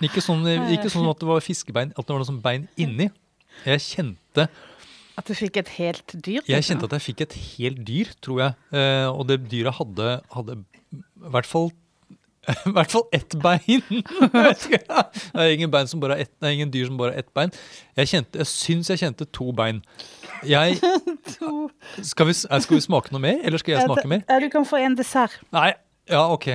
Ikke 0.06 0.22
sånn, 0.22 0.44
ikke 0.70 0.90
sånn 0.92 1.08
at 1.10 1.18
det 1.18 1.26
var 1.26 1.42
fiskebein, 1.42 1.90
at 1.92 2.06
det 2.06 2.14
var 2.14 2.20
noe 2.22 2.28
sånn 2.28 2.40
bein 2.40 2.68
inni. 2.78 3.08
Jeg 3.66 3.80
kjente, 3.80 4.48
At 5.18 5.26
du 5.26 5.34
fikk 5.34 5.56
et 5.56 5.68
helt 5.78 6.14
dyr? 6.14 6.40
jeg 6.46 6.64
kjente 6.64 6.86
at 6.86 6.92
jeg 6.98 7.02
fikk 7.08 7.20
et 7.26 7.34
helt 7.58 7.82
dyr, 7.86 8.12
tror 8.22 8.40
jeg. 8.44 8.52
Eh, 8.72 9.08
og 9.10 9.26
det 9.28 9.40
dyret 9.50 9.74
hadde, 9.80 10.20
hadde 10.34 10.58
i 10.94 11.32
hvert 11.34 11.46
fall 11.46 11.70
i 12.68 12.72
hvert 12.72 12.92
fall 12.94 13.04
ett 13.12 13.34
bein. 13.42 13.82
Det 14.64 14.78
er 15.34 15.50
ingen, 15.52 15.70
bein 15.70 15.88
som 15.90 16.00
bare 16.00 16.16
ett, 16.22 16.30
det 16.40 16.48
er 16.48 16.54
ingen 16.56 16.70
dyr 16.72 16.86
som 16.88 16.96
bare 16.96 17.12
har 17.12 17.18
ett 17.24 17.32
bein. 17.36 17.52
Jeg, 17.98 18.08
kjente, 18.08 18.40
jeg 18.40 18.48
syns 18.48 18.88
jeg 18.88 19.02
kjente 19.02 19.26
to 19.36 19.50
bein. 19.52 19.82
Jeg, 20.48 20.78
skal, 22.10 22.30
vi, 22.30 22.32
eh, 22.32 22.60
skal 22.64 22.78
vi 22.78 22.80
smake 22.86 23.12
noe 23.12 23.20
mer, 23.20 23.42
eller 23.44 23.60
skal 23.60 23.74
jeg 23.76 23.84
smake 23.84 24.08
mer? 24.08 24.24
Du 24.40 24.48
kan 24.54 24.64
få 24.68 24.80
en 24.80 24.96
dessert. 24.98 25.36
Nei, 25.52 25.72
ja, 26.08 26.24
ok. 26.32 26.48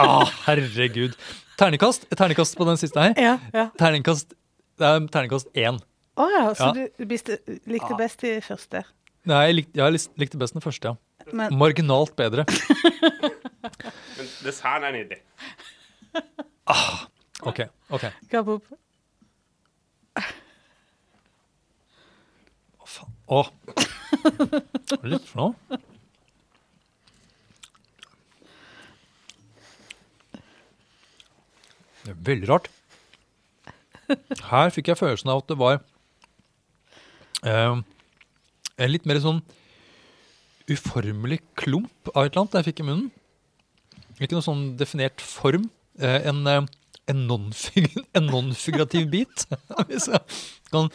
Ah, 0.00 0.24
herregud. 0.46 1.14
Terningkast 1.60 2.08
Terningkast 2.16 2.56
på 2.58 2.66
den 2.66 2.80
siste 2.80 3.02
her. 3.02 3.14
ja, 3.20 3.36
ja. 3.54 3.68
Terningkast, 3.78 4.34
det 4.80 4.86
er 4.88 5.06
terningkast 5.14 5.48
én. 5.54 5.78
Å 6.16 6.26
ja, 6.30 6.42
så 6.54 6.68
Ja. 6.70 6.86
du 6.98 7.04
biste, 7.10 7.38
likte 7.66 7.96
best 7.98 8.20
de 8.22 8.36
første. 8.44 8.84
Nei, 9.26 9.40
jeg 9.48 9.54
likte, 9.58 9.74
jeg 9.80 10.00
likte 10.20 10.38
best 10.38 10.54
den 10.54 10.62
første, 10.62 10.92
ja. 10.92 10.96
Men 11.32 11.54
Marginalt 11.56 12.12
bedre. 12.18 12.44
Men 14.18 14.26
desserten 14.44 14.84
er 14.84 14.92
nydelig. 14.92 15.20
Ok, 17.44 17.60
ok. 17.90 18.04
gapp 18.30 18.48
opp. 18.54 18.66
Å, 22.78 22.86
faen. 22.86 23.16
Å. 23.26 23.42
Hva 24.92 25.00
er 25.00 25.08
det 25.14 25.20
for 25.26 25.40
noe? 25.40 25.80
Det 32.04 32.12
er 32.12 32.18
veldig 32.28 32.48
rart. 32.50 32.68
Her 34.50 34.72
fikk 34.74 34.92
jeg 34.92 35.00
følelsen 35.00 35.32
av 35.32 35.42
at 35.42 35.50
det 35.50 35.58
var 35.60 35.80
eh, 37.44 37.82
en 38.76 38.92
litt 38.92 39.08
mer 39.08 39.20
sånn 39.22 39.42
uformelig 40.70 41.42
klump 41.60 42.12
av 42.14 42.24
et 42.24 42.32
eller 42.32 42.44
annet 42.44 42.58
jeg 42.60 42.68
fikk 42.70 42.80
i 42.84 42.88
munnen. 42.88 43.10
Ikke 44.20 44.36
noe 44.36 44.46
sånn 44.46 44.64
definert 44.80 45.20
form. 45.24 45.68
Eh, 46.00 46.20
en 46.30 46.46
eh, 46.50 46.64
en 47.06 47.26
non-fig- 47.28 48.00
en 48.16 48.26
non-figurativ 48.30 49.08
bit, 49.12 49.46
hvis 49.88 50.08
jeg 50.08 50.22
kan 50.72 50.90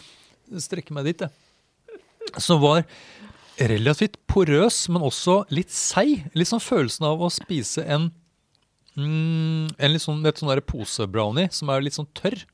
strekke 0.58 0.96
meg 0.96 1.10
dit. 1.12 1.26
jeg. 1.26 2.02
Som 2.42 2.62
var 2.64 2.84
relativt 3.60 4.18
porøs, 4.30 4.88
men 4.90 5.04
også 5.06 5.44
litt 5.54 5.74
seig. 5.74 6.30
Litt 6.38 6.50
sånn 6.50 6.64
følelsen 6.64 7.08
av 7.10 7.22
å 7.22 7.32
spise 7.34 7.84
en, 7.86 8.10
mm, 8.96 9.76
en 9.78 9.94
litt 9.94 10.06
sånn, 10.06 10.24
et 10.26 10.40
sånn 10.40 10.64
posebrownie 10.66 11.50
som 11.54 11.72
er 11.74 11.86
litt 11.86 11.98
sånn 11.98 12.10
tørr. 12.18 12.46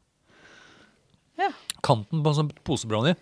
Ja. 1.39 1.49
Kanten 1.85 2.21
på 2.23 2.31
en 2.31 2.37
sånn 2.39 2.51
posebrownie. 2.67 3.15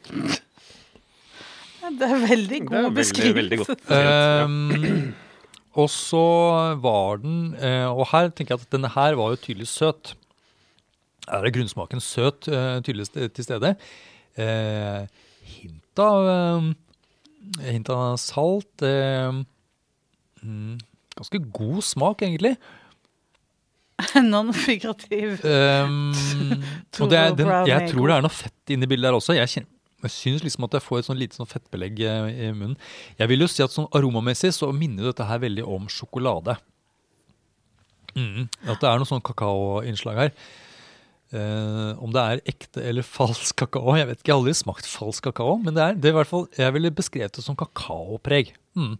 Det 1.83 2.07
er 2.07 2.21
veldig 2.23 2.47
Det 2.47 2.61
er 2.61 2.67
god 2.69 2.77
veldig, 2.77 2.95
beskrivelse. 2.95 3.37
veldig 3.39 3.57
godt. 3.59 3.81
Um, 3.91 5.13
og 5.81 5.89
så 5.91 6.21
var 6.79 7.17
den 7.23 7.55
eh, 7.57 7.89
Og 7.89 8.05
her 8.13 8.29
tenker 8.29 8.53
jeg 8.55 8.61
at 8.63 8.71
denne 8.75 8.91
her 8.93 9.17
var 9.19 9.33
jo 9.33 9.39
tydelig 9.41 9.67
søt. 9.71 10.13
Her 11.27 11.43
er 11.47 11.55
grunnsmaken 11.55 11.99
søt 12.03 12.47
eh, 12.47 12.77
tydelig 12.85 13.09
til 13.35 13.47
stede. 13.47 13.73
Eh, 14.39 15.03
hint 15.57 16.03
av 16.03 16.71
Hint 17.59 17.89
av 17.91 18.15
salt. 18.21 18.79
Mm, 20.43 20.77
ganske 21.17 21.41
god 21.53 21.81
smak, 21.83 22.23
egentlig. 22.23 22.53
Non-figurativ. 24.33 25.39
Um, 25.45 26.11
og 27.01 27.11
det 27.11 27.19
er, 27.19 27.37
den, 27.37 27.53
jeg 27.69 27.91
tror 27.91 28.09
det 28.09 28.17
er 28.17 28.25
noe 28.25 28.33
fett 28.33 28.73
inni 28.73 28.89
bildet 28.89 29.09
der 29.09 29.17
også. 29.19 29.37
Jeg, 29.37 29.51
kjenner, 29.51 29.69
jeg 30.03 30.15
syns 30.15 30.43
liksom 30.45 30.67
at 30.67 30.77
jeg 30.77 30.85
får 30.85 30.99
et 31.01 31.09
sånn 31.09 31.21
lite 31.21 31.39
sånn 31.39 31.49
fettbelegg 31.49 32.03
eh, 32.03 32.27
i 32.47 32.51
munnen. 32.51 32.77
Jeg 33.19 33.31
vil 33.31 33.45
jo 33.45 33.49
si 33.51 33.63
at 33.65 33.73
sånn 33.73 33.89
aromamessig 33.95 34.53
så 34.57 34.71
minner 34.75 35.11
dette 35.11 35.27
her 35.29 35.41
veldig 35.43 35.65
om 35.77 35.87
sjokolade. 35.91 36.57
Mm, 38.13 38.45
at 38.69 38.77
det 38.77 38.89
er 38.89 39.01
noe 39.01 39.09
sånn 39.09 39.23
kakaoinnslag 39.25 40.19
her. 40.25 40.35
Uh, 41.33 41.97
om 42.03 42.11
det 42.13 42.21
er 42.21 42.41
ekte 42.45 42.83
eller 42.85 43.01
falsk 43.01 43.55
kakao 43.57 43.95
Jeg 43.97 44.05
vet 44.05 44.19
ikke, 44.19 44.27
jeg 44.27 44.35
har 44.35 44.41
aldri 44.43 44.51
smakt 44.53 44.85
falsk 44.85 45.25
kakao, 45.25 45.55
men 45.63 45.73
det 45.73 45.81
er, 45.81 45.95
det 45.97 46.11
er 46.11 46.13
i 46.13 46.17
hvert 46.19 46.29
fall, 46.29 46.43
jeg 46.53 46.75
ville 46.75 46.91
beskrevet 46.93 47.33
det 47.33 47.41
som 47.41 47.57
kakaopreg. 47.57 48.51
Mm. 48.77 48.91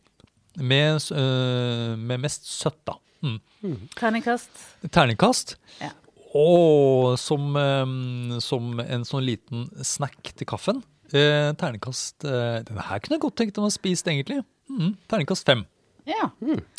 Med, 0.58 1.06
eh, 1.14 1.94
med 1.98 2.24
mest 2.24 2.50
søtt, 2.50 2.80
da. 2.90 2.98
Mm. 3.24 3.84
Terningkast. 3.96 4.64
Terningkast. 4.92 5.56
Ja. 5.82 5.92
Og 6.36 7.14
som, 7.22 7.54
eh, 7.56 8.40
som 8.44 8.80
en 8.84 9.06
sånn 9.08 9.26
liten 9.26 9.70
snack 9.86 10.34
til 10.36 10.50
kaffen. 10.50 10.84
Eh, 11.14 11.52
terningkast 11.60 12.26
eh, 12.26 12.64
Denne 12.66 12.88
her 12.88 13.02
kunne 13.04 13.20
jeg 13.20 13.24
godt 13.28 13.38
tenkt 13.42 13.60
meg 13.62 13.70
å 13.70 13.74
spist, 13.76 14.08
egentlig. 14.10 14.42
Mm, 14.72 14.96
terningkast 15.12 15.46
fem. 15.46 15.66
Ja. 16.10 16.28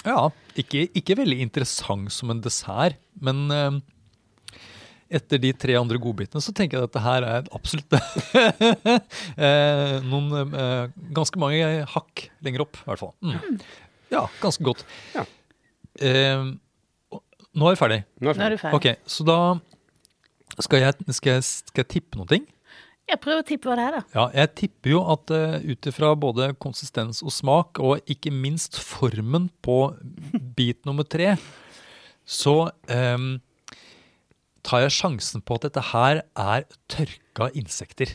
Ja, 0.05 0.29
ikke, 0.59 0.85
ikke 0.93 1.17
veldig 1.23 1.39
interessant 1.47 2.13
som 2.13 2.33
en 2.35 2.43
dessert, 2.45 2.99
men 3.25 3.47
eh, 3.55 3.79
etter 5.15 5.41
de 5.41 5.53
tre 5.57 5.77
andre 5.79 6.01
godbitene 6.03 6.43
så 6.43 6.53
tenker 6.57 6.79
jeg 6.79 6.85
at 6.85 6.93
dette 6.93 7.05
her 7.05 7.27
er 7.29 7.49
absolutt 7.55 7.97
eh, 9.47 9.97
noen 10.05 10.51
eh, 10.51 10.93
ganske 11.17 11.41
mange 11.41 11.87
hakk 11.95 12.27
lenger 12.45 12.67
opp, 12.67 12.81
i 12.83 12.91
hvert 12.91 13.05
fall. 13.05 13.15
Mm. 13.25 13.59
Ja, 14.13 14.27
ganske 14.43 14.67
godt. 14.67 14.85
Ja. 15.15 15.25
Eh, 16.01 16.51
nå 17.55 17.69
er 17.69 17.77
vi 17.77 17.81
ferdig. 17.81 18.01
Nå 18.19 18.33
er 18.33 18.41
Nå 18.41 18.49
er 18.49 18.57
du 18.57 18.61
ferdig. 18.61 18.81
Ok, 18.81 19.07
så 19.07 19.27
da 19.29 19.39
skal 20.63 20.83
jeg, 20.83 21.15
skal 21.15 21.37
jeg, 21.37 21.47
skal 21.47 21.85
jeg 21.85 21.91
tippe 21.97 22.19
noe. 22.19 22.29
ting? 22.31 22.47
Jeg 23.05 23.21
prøver 23.21 23.43
å 23.43 23.47
tippe 23.47 23.69
hva 23.69 23.77
det 23.77 23.85
er, 23.85 23.97
da. 23.99 24.03
Ja, 24.17 24.25
jeg 24.41 24.51
tipper 24.63 24.95
jo 24.95 25.01
at 25.13 25.33
uh, 25.35 25.57
ut 25.61 25.89
ifra 25.91 26.15
både 26.17 26.53
konsistens 26.63 27.21
og 27.25 27.35
smak, 27.37 27.81
og 27.83 28.01
ikke 28.11 28.33
minst 28.33 28.79
formen 28.81 29.51
på 29.65 29.79
bit 30.57 30.81
nummer 30.89 31.05
tre, 31.05 31.35
så 32.25 32.71
um, 32.89 33.35
tar 34.65 34.87
jeg 34.87 34.97
sjansen 34.97 35.45
på 35.45 35.59
at 35.59 35.67
dette 35.69 35.85
her 35.93 36.23
er 36.33 36.65
tørka 36.89 37.51
insekter. 37.53 38.15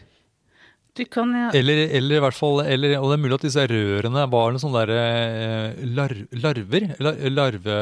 Kan 1.08 1.34
ja. 1.38 1.50
Eller, 1.56 1.86
eller 1.96 2.20
i 2.20 2.24
hvert 2.24 2.38
fall, 2.38 2.62
eller, 2.66 2.96
og 3.00 3.12
det 3.12 3.18
er 3.18 3.24
mulig 3.24 3.38
at 3.40 3.46
disse 3.48 3.66
rørene 3.72 4.24
var 4.32 4.52
noen 4.52 4.64
sånne 4.64 4.86
der, 4.86 4.96
eh, 5.00 5.84
lar, 5.96 6.16
larver. 6.36 6.90
Lar, 7.00 7.20
larve 7.32 7.78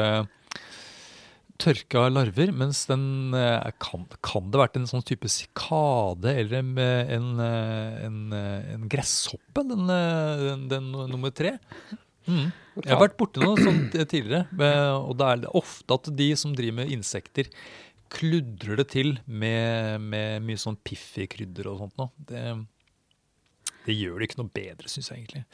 Tørka 1.58 2.04
larver, 2.06 2.52
mens 2.54 2.84
den 2.86 3.34
eh, 3.34 3.70
kan, 3.82 4.04
kan 4.22 4.52
det 4.52 4.60
vært 4.60 4.76
en 4.78 4.86
sånn 4.86 5.02
type 5.02 5.26
sikade 5.32 6.36
eller 6.38 6.60
en, 6.60 6.76
en, 6.78 7.32
en, 8.06 8.20
en 8.76 8.84
gresshoppe, 8.92 9.64
den, 9.66 9.90
den, 9.90 10.68
den 10.70 10.92
nummer 11.10 11.34
tre? 11.34 11.56
Mm. 12.28 12.52
Jeg 12.84 12.92
har 12.92 13.02
vært 13.02 13.18
borti 13.18 13.42
noe 13.42 13.58
sånt 13.58 13.96
tidligere, 14.12 14.44
eh, 14.54 14.94
og 14.94 15.18
det 15.18 15.32
er 15.32 15.46
ofte 15.58 15.98
at 15.98 16.10
de 16.14 16.30
som 16.38 16.54
driver 16.54 16.78
med 16.82 16.94
insekter, 16.94 17.50
kludrer 18.12 18.78
det 18.80 18.88
til 18.94 19.16
med, 19.26 20.00
med 20.00 20.44
mye 20.46 20.60
sånn 20.60 20.78
piffig 20.86 21.26
krydder 21.34 21.72
og 21.72 21.82
sånt 21.82 21.98
noe. 22.00 22.12
Det, 23.86 23.94
gjør 23.94 24.18
det 24.18 24.28
ikke 24.28 24.40
noe 24.42 24.52
bedre, 24.52 24.90
syns 24.90 25.12
jeg 25.12 25.22
egentlig. 25.22 25.44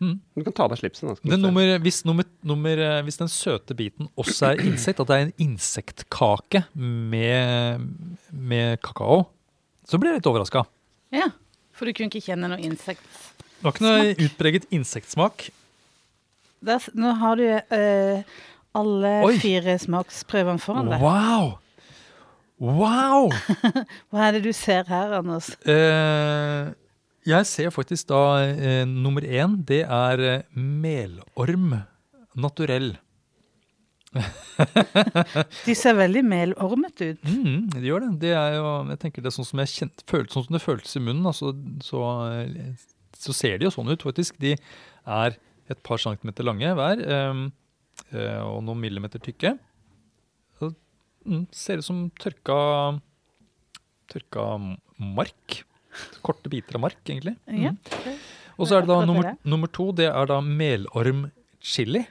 Du 0.00 0.40
kan 0.46 0.54
ta 0.56 0.64
av 0.64 0.72
deg 0.72 0.80
slipsen. 0.80 1.12
Da, 1.28 1.36
nummer, 1.36 1.74
hvis, 1.84 2.00
nummer, 2.08 2.24
nummer, 2.46 2.80
eh, 2.80 3.02
hvis 3.04 3.20
den 3.20 3.28
søte 3.28 3.76
biten 3.76 4.08
også 4.16 4.54
er 4.54 4.62
insekt, 4.64 5.02
at 5.02 5.10
det 5.10 5.16
er 5.16 5.26
en 5.26 5.34
insektkake 5.44 6.64
med, 6.74 7.84
med 8.32 8.80
kakao, 8.86 9.26
så 9.84 10.00
blir 10.00 10.14
jeg 10.14 10.22
litt 10.22 10.30
overraska. 10.30 10.64
Ja. 11.12 11.28
For 11.76 11.88
du 11.88 11.96
kunne 11.96 12.08
ikke 12.08 12.24
kjenne 12.30 12.48
noe 12.48 12.60
insektsmak? 12.64 13.36
Det 13.60 13.66
var 13.66 13.76
ikke 13.76 13.86
noe 13.86 14.26
utpreget 14.26 14.68
insektsmak. 14.72 15.50
Der, 16.64 16.84
nå 16.96 17.12
har 17.20 17.40
du 17.40 17.44
uh, 17.48 18.38
alle 18.76 19.12
Oi. 19.26 19.34
fire 19.40 19.76
smaksprøvene 19.80 20.60
foran 20.60 20.88
deg. 20.92 21.04
Wow! 21.04 21.58
Wow! 22.60 23.30
Hva 24.12 24.26
er 24.26 24.36
det 24.36 24.44
du 24.44 24.52
ser 24.56 24.88
her, 24.88 25.16
Anders? 25.16 25.52
Eh, 25.64 26.72
jeg 27.28 27.46
ser 27.48 27.70
faktisk 27.74 28.08
da 28.08 28.22
eh, 28.46 28.84
nummer 28.88 29.24
én, 29.24 29.58
det 29.68 29.82
er 29.84 30.24
eh, 30.24 30.42
melorm 30.56 31.74
naturell. 32.38 32.94
De 35.66 35.74
ser 35.78 35.94
veldig 35.98 36.22
melormete 36.26 37.12
ut. 37.12 37.28
Mm, 37.28 37.68
de 37.70 37.84
gjør 37.86 38.06
det. 38.06 38.10
Det 38.24 38.32
er 38.34 38.56
jo, 38.56 38.66
jeg 38.90 39.00
tenker 39.04 39.22
det 39.22 39.30
er 39.30 39.36
sånn 39.36 39.46
som 39.46 39.62
jeg 39.62 39.72
kjent, 39.74 40.02
følte, 40.10 40.34
sånn 40.34 40.46
som 40.48 40.56
det 40.56 40.62
føltes 40.64 40.96
i 40.98 41.04
munnen. 41.04 41.28
Altså, 41.30 41.52
så, 41.86 42.02
eh, 42.34 42.72
så 43.20 43.36
ser 43.36 43.60
de 43.60 43.68
jo 43.68 43.74
sånn 43.74 43.92
ut, 43.92 44.02
faktisk. 44.06 44.40
De 44.42 44.56
er 44.56 45.38
et 45.70 45.82
par 45.86 46.02
centimeter 46.02 46.46
lange 46.46 46.72
hver, 46.74 47.04
eh, 47.04 47.44
eh, 48.10 48.40
og 48.42 48.64
noen 48.66 48.82
millimeter 48.82 49.22
tykke. 49.22 49.54
Så, 50.58 50.72
mm, 51.26 51.46
ser 51.54 51.78
ut 51.78 51.86
som 51.86 52.04
tørka, 52.18 52.60
tørka 54.10 54.50
mark. 54.98 55.62
Korte 56.26 56.52
biter 56.52 56.78
av 56.78 56.84
mark, 56.86 57.00
egentlig. 57.04 57.36
Mm. 57.50 57.60
Ja. 57.68 58.14
Og 58.60 58.68
så 58.68 58.76
er 58.76 58.84
det 58.84 58.92
da 58.92 59.02
nummer, 59.08 59.34
nummer 59.48 59.70
to, 59.72 59.88
det 59.96 60.10
er 60.10 60.28
da 60.28 60.40
melormchili. 60.44 62.04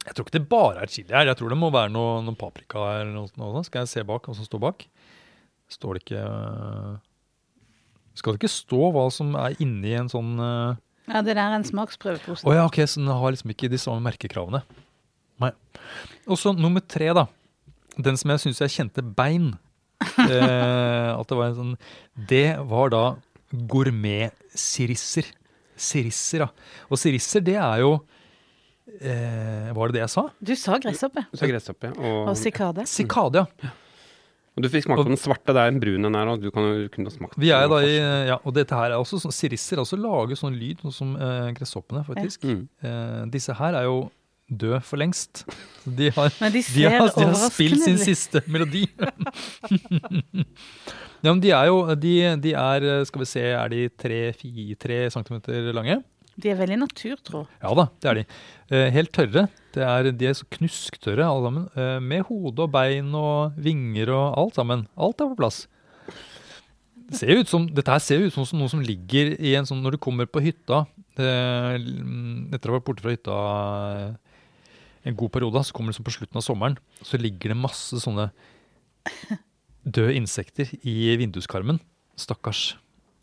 Jeg 0.00 0.16
tror 0.16 0.26
ikke 0.26 0.36
det 0.38 0.48
bare 0.48 0.82
er 0.82 0.90
chili 0.92 1.12
her. 1.12 1.28
Jeg 1.28 1.38
tror 1.38 1.52
det 1.52 1.58
må 1.60 1.68
være 1.72 1.92
noe, 1.92 2.20
noen 2.24 2.36
paprika 2.38 2.82
eller 2.98 3.12
noe, 3.14 3.30
noe. 3.40 3.62
Skal 3.66 3.84
jeg 3.84 3.92
se 3.92 4.04
bak 4.08 4.28
hva 4.28 4.36
som 4.36 4.46
står 4.48 4.62
bak? 4.62 4.86
Står 5.70 5.96
det 5.96 6.02
ikke 6.02 6.20
øh, 6.24 6.94
Skal 8.18 8.34
det 8.34 8.40
ikke 8.40 8.52
stå 8.52 8.88
hva 8.96 9.04
som 9.14 9.36
er 9.38 9.54
inni 9.62 9.92
en 9.94 10.08
sånn 10.10 10.32
uh... 10.40 10.78
Ja, 11.10 11.20
det 11.22 11.34
der 11.34 11.42
er 11.42 11.56
en 11.58 11.66
smaksprøvepose. 11.66 12.46
Å 12.46 12.54
ja, 12.54 12.64
ok, 12.68 12.80
så 12.86 13.02
den 13.02 13.10
har 13.10 13.34
liksom 13.34 13.52
ikke 13.52 13.70
de 13.72 13.78
samme 13.82 14.02
merkekravene. 14.04 14.60
Nei. 15.42 15.50
Og 16.30 16.38
så 16.38 16.52
nummer 16.54 16.84
tre, 16.84 17.08
da. 17.16 17.24
Den 17.98 18.18
som 18.20 18.30
jeg 18.30 18.42
syns 18.44 18.60
jeg 18.62 18.74
kjente 18.76 19.02
bein. 19.02 19.52
Eh, 20.00 21.10
at 21.12 21.28
det 21.28 21.36
var 21.36 21.50
en 21.50 21.56
sånn 21.58 21.72
Det 22.28 22.46
var 22.70 22.88
da 22.92 23.02
gourmet-sirisser. 23.52 25.28
Sirisser, 25.80 26.44
ja. 26.44 26.48
Og 26.92 26.98
sirisser, 27.00 27.42
det 27.44 27.56
er 27.60 27.82
jo 27.82 27.92
eh, 29.00 29.70
Var 29.76 29.90
det 29.92 29.96
det 29.98 30.02
jeg 30.04 30.12
sa? 30.12 30.24
Du 30.44 30.52
sa 30.58 30.76
gresshoppe 30.82 31.24
Så 31.32 31.48
gresshoppe. 31.48 31.92
og 31.96 32.30
Og, 32.30 32.36
sikade. 32.38 32.84
Sikade, 32.90 33.44
ja. 33.64 33.70
og 34.56 34.64
du 34.64 34.68
fikk 34.72 34.84
smake 34.88 35.04
på 35.04 35.08
den 35.12 35.20
svarte. 35.20 35.54
Det 35.56 35.62
er 35.62 35.72
en 35.72 35.80
brun 35.82 36.04
en 36.10 36.18
her, 36.20 36.32
og 36.34 36.42
du 36.44 36.50
kan 36.54 36.68
jo 36.68 36.88
kunne 36.92 37.12
smakt 37.14 37.38
Vi 37.40 37.52
er 37.56 37.68
da 37.72 37.80
i, 37.86 37.94
ja, 38.28 38.38
og 38.44 38.54
dette 38.56 38.76
her 38.76 38.92
er 38.92 39.00
også 39.00 39.20
sånn, 39.24 39.32
Sirisser 39.36 39.80
også 39.84 39.98
lager 40.00 40.36
sånn 40.40 40.56
lyd, 40.60 40.84
sånn 40.84 40.96
som 40.96 41.12
eh, 41.16 41.50
gresshoppene, 41.56 42.04
faktisk. 42.08 42.44
Mm. 42.48 42.64
Eh, 42.84 43.20
disse 43.36 43.56
her 43.60 43.78
er 43.80 43.88
jo 43.88 44.00
døde 44.50 44.80
for 44.84 45.00
lengst. 45.00 45.44
Så 45.82 45.92
De 45.96 46.10
har, 46.14 46.30
Men 46.40 46.52
de 46.52 46.62
de 46.62 46.84
har, 46.84 47.08
de 47.14 47.26
har 47.30 47.50
spilt 47.50 47.82
sin 47.84 47.98
siste 47.98 48.42
melodi. 48.46 48.86
ja, 51.24 51.32
men 51.32 51.40
de 51.42 51.52
er 51.56 51.70
jo 51.70 51.82
de, 51.94 52.14
de 52.42 52.54
er, 52.54 52.88
skal 53.08 53.24
vi 53.24 53.28
se, 53.30 53.44
er 53.54 53.68
de 53.72 53.88
tre-fire 53.94 55.10
centimeter 55.14 55.72
lange? 55.76 56.00
De 56.40 56.50
er 56.50 56.58
veldig 56.58 56.78
naturtro. 56.80 57.44
Ja 57.60 57.72
da, 57.76 57.88
det 58.00 58.10
er 58.10 58.20
de. 58.20 58.24
Eh, 58.70 58.86
helt 58.94 59.12
tørre. 59.12 59.48
Det 59.74 59.82
er, 59.84 60.08
de 60.14 60.28
er 60.30 60.36
så 60.38 60.46
knusktørre 60.56 61.26
alle 61.26 61.48
sammen. 61.48 61.66
Eh, 61.74 61.98
med 62.00 62.24
hode 62.28 62.64
og 62.64 62.72
bein 62.72 63.10
og 63.18 63.58
vinger 63.60 64.12
og 64.14 64.38
alt 64.40 64.60
sammen. 64.60 64.86
Alt 64.96 65.20
er 65.20 65.32
på 65.32 65.40
plass. 65.40 65.64
Det 67.10 67.18
ser 67.18 67.40
ut 67.42 67.50
som, 67.50 67.66
dette 67.66 67.90
her 67.90 68.02
ser 68.02 68.22
ut 68.22 68.34
som 68.34 68.46
noe 68.60 68.70
som 68.70 68.82
ligger 68.84 69.34
i 69.34 69.56
en 69.58 69.66
sånn 69.66 69.80
Når 69.82 69.96
du 69.96 69.98
kommer 69.98 70.28
på 70.30 70.38
hytta 70.44 70.84
eh, 71.18 71.72
Etter 72.54 72.70
å 72.70 72.76
ha 72.76 72.78
vært 72.78 72.86
borte 72.86 73.02
fra 73.02 73.14
hytta 73.16 73.38
en 75.04 75.16
god 75.16 75.32
periode, 75.32 75.62
så 75.64 75.72
kommer 75.76 75.92
det 75.92 75.96
som 76.00 76.04
på 76.06 76.12
slutten 76.12 76.36
av 76.36 76.44
sommeren, 76.44 76.76
så 77.02 77.16
ligger 77.20 77.54
det 77.54 77.56
masse 77.60 77.96
sånne 78.02 78.30
døde 79.84 80.14
insekter 80.18 80.68
i 80.84 81.16
vinduskarmen. 81.20 81.80
Stakkars. 82.20 82.74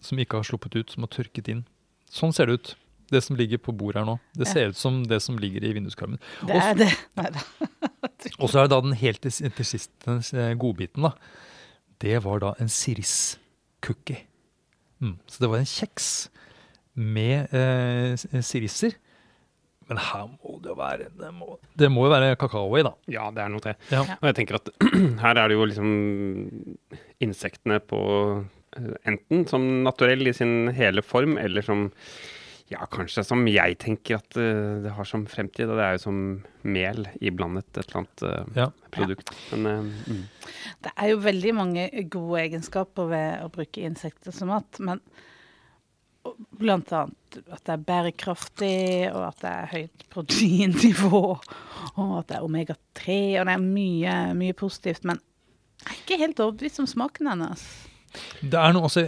Som 0.01 0.19
ikke 0.21 0.39
har 0.39 0.47
sluppet 0.47 0.75
ut, 0.79 0.91
som 0.93 1.05
har 1.05 1.11
tørket 1.13 1.49
inn. 1.53 1.63
Sånn 2.09 2.33
ser 2.33 2.49
det 2.49 2.57
ut. 2.59 2.75
Det 3.07 3.21
som 3.23 3.37
ligger 3.39 3.59
på 3.63 3.71
bordet 3.77 4.01
her 4.01 4.05
nå. 4.09 4.17
Det 4.35 4.47
Ja. 4.47 4.53
ser 4.53 4.67
ut 4.69 4.75
som 4.77 5.03
det 5.07 5.21
som 5.21 5.37
ligger 5.39 5.63
i 5.63 5.71
vinduskarmen. 5.73 6.19
Det 6.45 6.55
er 6.55 6.73
det. 6.75 6.89
Nei 7.15 7.29
da. 7.31 7.39
Og 8.41 8.49
så 8.49 8.59
er 8.59 8.67
det 8.67 8.71
da 8.73 8.81
den 8.81 8.97
helt 8.99 9.21
til, 9.21 9.31
sist 9.63 9.91
eh, 10.07 10.53
godbiten, 10.59 11.03
da. 11.03 11.13
Det 11.99 12.17
var 12.23 12.39
da 12.39 12.53
en 12.59 12.67
siris-cookie. 12.67 14.25
Mm. 14.99 15.19
Så 15.27 15.39
det 15.39 15.49
var 15.49 15.57
en 15.61 15.65
kjeks 15.69 16.29
med 16.95 17.53
eh, 17.53 18.41
sirisser. 18.41 18.97
Men 19.87 19.99
her 20.03 20.25
må 20.27 20.57
det 20.63 20.71
jo 20.73 20.75
være 20.75 21.05
Det 21.15 21.29
må, 21.33 21.57
det 21.79 21.87
må 21.93 22.05
jo 22.07 22.11
være 22.11 22.35
kakao 22.41 22.67
i, 22.75 22.83
da. 22.83 22.91
Ja, 23.07 23.29
det 23.31 23.43
er 23.45 23.51
noe 23.53 23.63
til. 23.63 23.77
Ja. 23.93 24.01
Og 24.17 24.27
jeg 24.31 24.35
tenker 24.41 24.59
at 24.59 24.71
her 25.23 25.39
er 25.43 25.47
det 25.47 25.55
jo 25.57 25.67
liksom 25.69 25.91
insektene 27.23 27.79
på 27.87 27.99
eh, 28.77 28.95
enten 29.09 29.45
som 29.49 29.63
naturell 29.85 30.27
i 30.27 30.33
sin 30.35 30.69
hele 30.75 31.03
form, 31.05 31.37
eller 31.41 31.65
som 31.65 31.87
ja, 32.67 32.81
kanskje 32.91 33.23
som 33.23 33.45
jeg 33.47 33.77
tenker 33.79 34.17
at 34.19 34.35
eh, 34.41 34.81
det 34.83 34.91
har 34.97 35.07
som 35.07 35.23
fremtid. 35.31 35.69
Og 35.71 35.79
det 35.79 35.85
er 35.87 35.95
jo 35.95 36.03
som 36.03 36.19
mel 36.67 37.05
iblandet 37.23 37.69
et 37.77 37.85
eller 37.85 38.01
annet 38.03 38.25
eh, 38.27 38.51
Ja. 38.59 38.67
produkt. 38.91 39.31
Men 39.53 39.69
eh, 39.71 40.11
mm. 40.11 40.25
Det 40.83 40.93
er 40.97 41.13
jo 41.13 41.23
veldig 41.23 41.55
mange 41.55 41.87
gode 42.11 42.43
egenskaper 42.43 43.07
ved 43.13 43.45
å 43.45 43.49
bruke 43.55 43.87
insekter 43.87 44.35
som 44.35 44.51
mat, 44.51 44.81
men 44.83 44.99
blant 46.59 46.91
annet 46.95 47.37
at 47.53 47.61
det 47.67 47.73
er 47.75 47.83
bærekraftig, 47.85 48.77
og 49.13 49.23
at 49.27 49.41
det 49.43 49.49
er 49.51 49.71
høyt 49.73 50.05
proteinnivå, 50.13 51.19
og 51.99 52.13
at 52.21 52.29
det 52.31 52.37
er 52.39 52.45
omega-3, 52.47 53.17
og 53.41 53.49
det 53.49 53.53
er 53.57 53.63
mye, 53.63 54.13
mye 54.39 54.55
positivt. 54.57 55.03
Men 55.05 55.19
jeg 55.83 55.89
er 55.91 55.97
ikke 56.01 56.19
helt 56.23 56.39
overbevist 56.43 56.81
om 56.81 56.87
smaken 56.89 57.29
hennes. 57.29 57.65
Det 58.41 58.57
er 58.57 58.73
noe 58.73 58.87
også 58.89 59.03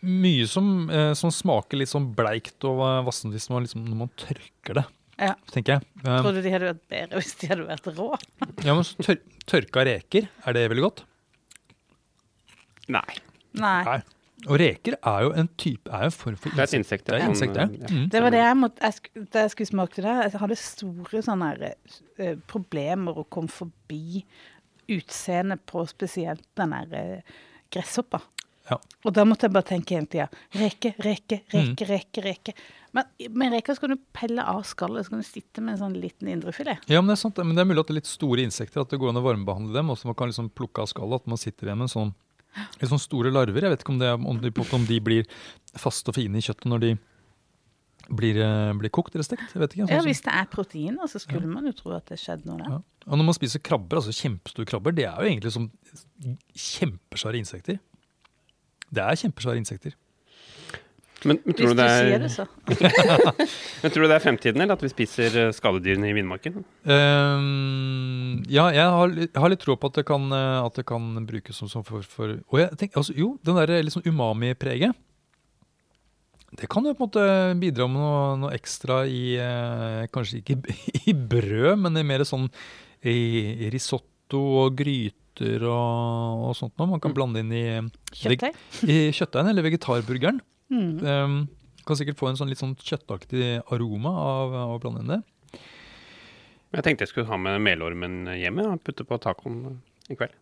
mye 0.00 0.46
som, 0.48 0.88
eh, 0.90 1.12
som 1.18 1.30
smaker 1.34 1.78
litt 1.78 1.90
sånn 1.92 2.08
bleikt 2.16 2.64
og 2.66 2.80
vassent 3.06 3.34
hvis 3.36 3.50
man, 3.52 3.66
liksom, 3.66 3.84
når 3.86 3.98
man 4.06 4.10
tørker 4.18 4.80
det, 4.80 4.86
Ja. 5.20 5.34
tenker 5.52 5.76
jeg. 5.76 5.86
Um, 6.00 6.22
Tror 6.24 6.32
du 6.32 6.40
de 6.40 6.50
hadde 6.54 6.70
vært 6.72 6.86
bedre 6.88 7.20
hvis 7.20 7.34
de 7.42 7.50
hadde 7.52 7.66
vært 7.68 7.90
rå? 7.98 8.08
ja, 8.66 8.72
men 8.74 8.82
tør, 9.04 9.20
tørka 9.52 9.84
reker, 9.84 10.30
er 10.48 10.56
det 10.56 10.64
veldig 10.72 10.86
godt? 10.88 11.04
Nei. 12.90 13.04
Nei. 13.60 13.82
Nei. 13.84 14.00
Og 14.48 14.56
reker 14.58 14.94
er 15.04 15.22
jo 15.26 15.32
en 15.36 15.48
type, 15.60 15.90
er 15.92 16.04
en 16.06 16.10
form 16.14 16.36
for 16.40 16.50
Det 16.50 16.58
er 16.58 16.62
et 16.70 16.78
insekt. 16.80 17.04
Det 17.06 17.14
er 17.14 17.20
sånn, 17.26 17.34
insekt, 17.34 17.56
ja. 17.56 17.62
eh, 17.68 17.90
Mm. 17.90 18.08
Det 18.10 18.22
var 18.22 18.30
det 18.30 18.38
jeg 18.40 18.56
måtte 18.56 18.80
jeg, 18.80 18.94
sk- 18.96 19.26
Da 19.30 19.40
jeg 19.44 19.50
skulle 19.50 19.66
smake 19.68 19.94
det, 20.02 20.32
jeg 20.32 20.40
hadde 20.40 20.56
store 20.56 21.22
sånne 21.22 21.48
her, 21.50 21.74
uh, 22.20 22.34
problemer 22.46 23.18
å 23.20 23.26
komme 23.28 23.48
forbi 23.52 24.24
utseendet 24.88 25.60
på 25.66 25.84
spesielt 25.88 26.42
den 26.58 26.70
der 26.74 26.94
uh, 27.18 27.38
gresshoppa. 27.70 28.20
Ja. 28.70 28.76
Og 29.04 29.12
da 29.16 29.24
måtte 29.26 29.48
jeg 29.48 29.52
bare 29.54 29.66
tenke 29.66 29.96
hele 29.96 30.06
tida 30.06 30.28
reke, 30.54 30.92
reke, 31.02 31.40
Mm. 31.52 31.74
reke, 31.74 31.86
reke. 31.90 32.22
reke. 32.22 32.54
Men 32.92 33.04
med 33.30 33.52
reker 33.52 33.74
skal 33.74 33.88
du 33.90 33.96
pelle 34.12 34.42
av 34.46 34.62
skallet, 34.66 35.04
så 35.06 35.10
kan 35.10 35.20
du 35.20 35.26
sitte 35.26 35.60
med 35.62 35.74
en 35.74 35.80
sånn 35.92 36.00
liten 36.00 36.28
indrefilet. 36.28 36.78
Ja, 36.88 37.00
men 37.00 37.08
det 37.08 37.18
er 37.18 37.22
sant. 37.28 37.36
Men 37.38 37.54
det 37.54 37.62
er 37.62 37.70
mulig 37.70 37.80
at 37.80 37.86
det 37.86 37.94
er 37.94 38.00
litt 38.00 38.06
store 38.10 38.42
insekter, 38.42 38.80
at 38.82 38.88
det 38.90 38.98
går 38.98 39.10
an 39.10 39.16
å 39.20 39.22
varmebehandle 39.26 39.72
dem. 39.74 39.90
Og 39.90 39.98
så 39.98 40.06
man 40.06 40.14
kan 40.14 40.28
liksom 40.30 40.50
plukke 40.54 40.82
av 40.82 40.86
skallet, 40.90 41.20
at 41.22 41.26
man 41.26 41.36
sitter 41.38 41.66
igjen 41.68 41.78
med 41.78 41.88
en 41.90 41.94
sånn, 41.94 42.14
litt 42.80 42.90
sånn 42.90 43.02
store 43.02 43.32
larver. 43.34 43.66
Jeg 43.66 43.74
vet 43.74 43.84
ikke 43.84 43.94
om, 43.94 44.00
det, 44.02 44.10
om, 44.16 44.40
de, 44.42 44.52
om 44.76 44.86
de 44.88 44.98
blir 45.04 45.28
faste 45.78 46.10
og 46.10 46.18
fine 46.18 46.40
i 46.40 46.44
kjøttet 46.44 46.68
når 46.70 46.84
de 46.84 46.92
blir, 48.10 48.40
eh, 48.42 48.72
blir 48.78 48.90
kokt 48.90 49.14
eller 49.14 49.26
stekt. 49.26 49.52
Jeg 49.54 49.62
vet 49.62 49.74
ikke. 49.76 49.84
Ja, 49.84 49.90
Sånn, 49.90 50.00
ja, 50.00 50.06
Hvis 50.08 50.22
det 50.26 50.34
er 50.34 50.48
proteiner, 50.50 51.10
så 51.10 51.20
skulle 51.22 51.50
man 51.50 51.68
jo 51.70 51.74
tro 51.78 51.94
at 51.96 52.10
det 52.10 52.18
skjedde 52.20 52.48
noe 52.50 52.58
der. 52.58 52.78
ja. 52.78 52.80
Og 53.06 53.16
når 53.16 53.24
man 53.30 53.36
spiser 53.36 53.62
krabber, 53.64 53.96
altså 53.96 54.12
kjempestore 54.12 54.68
krabber, 54.68 54.92
det 54.92 55.06
er 55.08 55.16
jo 55.16 55.30
egentlig 55.30 55.52
som 55.54 55.70
kjempesvære 56.52 57.38
insekter. 57.40 57.78
Det 58.90 59.02
er 59.02 59.20
kjempesvære 59.22 59.62
insekter. 59.62 59.94
Men, 61.28 61.36
men, 61.44 61.52
tror 61.52 61.68
Hvis 61.68 61.76
du 61.76 61.82
sier 61.84 62.14
er, 62.16 62.22
det, 62.22 62.30
så. 62.32 62.46
men 63.82 63.92
tror 63.92 64.06
du 64.06 64.08
det 64.08 64.14
er 64.16 64.22
fremtiden, 64.24 64.62
eller 64.64 64.78
at 64.78 64.84
vi 64.86 64.88
spiser 64.88 65.34
eh, 65.36 65.50
skadedyrene 65.52 66.08
i 66.08 66.14
villmarken? 66.16 66.62
Um, 66.88 68.40
ja, 68.48 68.70
jeg 68.72 68.86
har, 68.96 69.12
jeg 69.18 69.28
har 69.36 69.52
litt 69.52 69.60
tro 69.60 69.76
på 69.76 69.90
at 69.90 69.98
det 70.00 70.06
kan, 70.08 70.24
eh, 70.32 70.56
at 70.64 70.80
det 70.80 70.86
kan 70.88 71.10
brukes 71.28 71.60
som, 71.60 71.68
som 71.68 71.84
for, 71.84 72.06
for 72.08 72.38
Og 72.48 72.62
jeg 72.62 72.72
tenker, 72.80 73.02
altså, 73.02 73.16
jo, 73.20 73.34
den 73.44 73.60
der 73.60 73.74
liksom 73.84 74.06
umami-preget 74.08 74.96
Det 76.56 76.68
kan 76.72 76.88
jo 76.88 76.96
på 76.96 77.04
en 77.04 77.10
måte 77.10 77.26
bidra 77.60 77.86
med 77.90 78.00
noe, 78.00 78.24
noe 78.46 78.56
ekstra 78.56 79.02
i 79.06 79.22
eh, 79.38 80.06
Kanskje 80.14 80.40
ikke 80.40 80.56
i, 80.72 80.84
i 81.12 81.16
brød, 81.16 81.74
men 81.84 82.00
i 82.00 82.06
mer 82.06 82.24
sånn 82.28 82.48
i, 83.00 83.12
i 83.66 83.68
risotto 83.72 84.40
og 84.64 84.74
gryter 84.76 85.62
og, 85.64 86.48
og 86.50 86.56
sånt 86.58 86.74
noe. 86.76 86.90
Man 86.96 87.00
kan 87.00 87.12
Mm. 87.12 87.16
blande 87.16 87.40
inn 87.44 87.52
i, 87.56 87.62
Kjøttdeig? 88.12 88.56
i 88.84 88.96
kjøttdeigen 89.16 89.48
eller 89.54 89.64
vegetarburgeren. 89.64 90.40
Mm. 90.70 91.00
Um, 91.02 91.36
kan 91.86 91.98
sikkert 91.98 92.18
få 92.20 92.28
en 92.30 92.38
sånn 92.38 92.50
litt 92.52 92.60
sånn 92.60 92.76
kjøttaktig 92.78 93.62
aroma 93.74 94.12
av, 94.14 94.54
av 94.54 94.74
å 94.76 94.80
blande 94.82 95.02
inn 95.02 95.14
det. 95.16 95.20
Jeg 96.70 96.84
tenkte 96.86 97.02
jeg 97.02 97.10
skulle 97.10 97.30
ha 97.32 97.38
med 97.40 97.58
melormen 97.64 98.28
hjemme 98.38 98.66
og 98.70 98.82
putte 98.86 99.02
på 99.08 99.18
tacoen 99.22 99.80
i 100.12 100.14
kveld. 100.18 100.36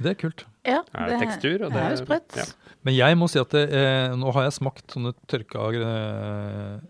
Det 0.00 0.10
er 0.10 0.16
kult. 0.18 0.44
Ja, 0.66 0.80
Det 0.88 1.02
er 1.04 1.20
tekstur, 1.20 1.66
og 1.66 1.74
det 1.74 1.78
er 1.82 1.90
jo 1.92 1.96
det- 1.96 2.06
sprøtt. 2.06 2.36
ja. 2.40 2.44
Men 2.82 2.94
jeg 2.96 3.16
må 3.20 3.28
si 3.30 3.38
at 3.38 3.50
det, 3.50 3.64
eh, 3.72 4.14
nå 4.16 4.32
har 4.32 4.42
jeg 4.48 4.52
smakt 4.56 4.88
sånne 4.90 5.12
tørka 5.28 5.68
eh, 5.74 6.80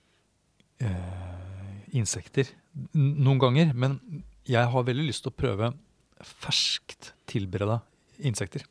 eh, 0.87 1.81
insekter 1.93 2.49
noen 2.95 3.39
ganger, 3.39 3.75
men 3.75 3.99
jeg 4.47 4.67
har 4.71 4.83
veldig 4.85 5.07
lyst 5.09 5.23
til 5.25 5.33
å 5.33 5.37
prøve 5.37 5.75
ferskt 6.23 7.13
tilbereda 7.27 7.83
insekter. 8.21 8.63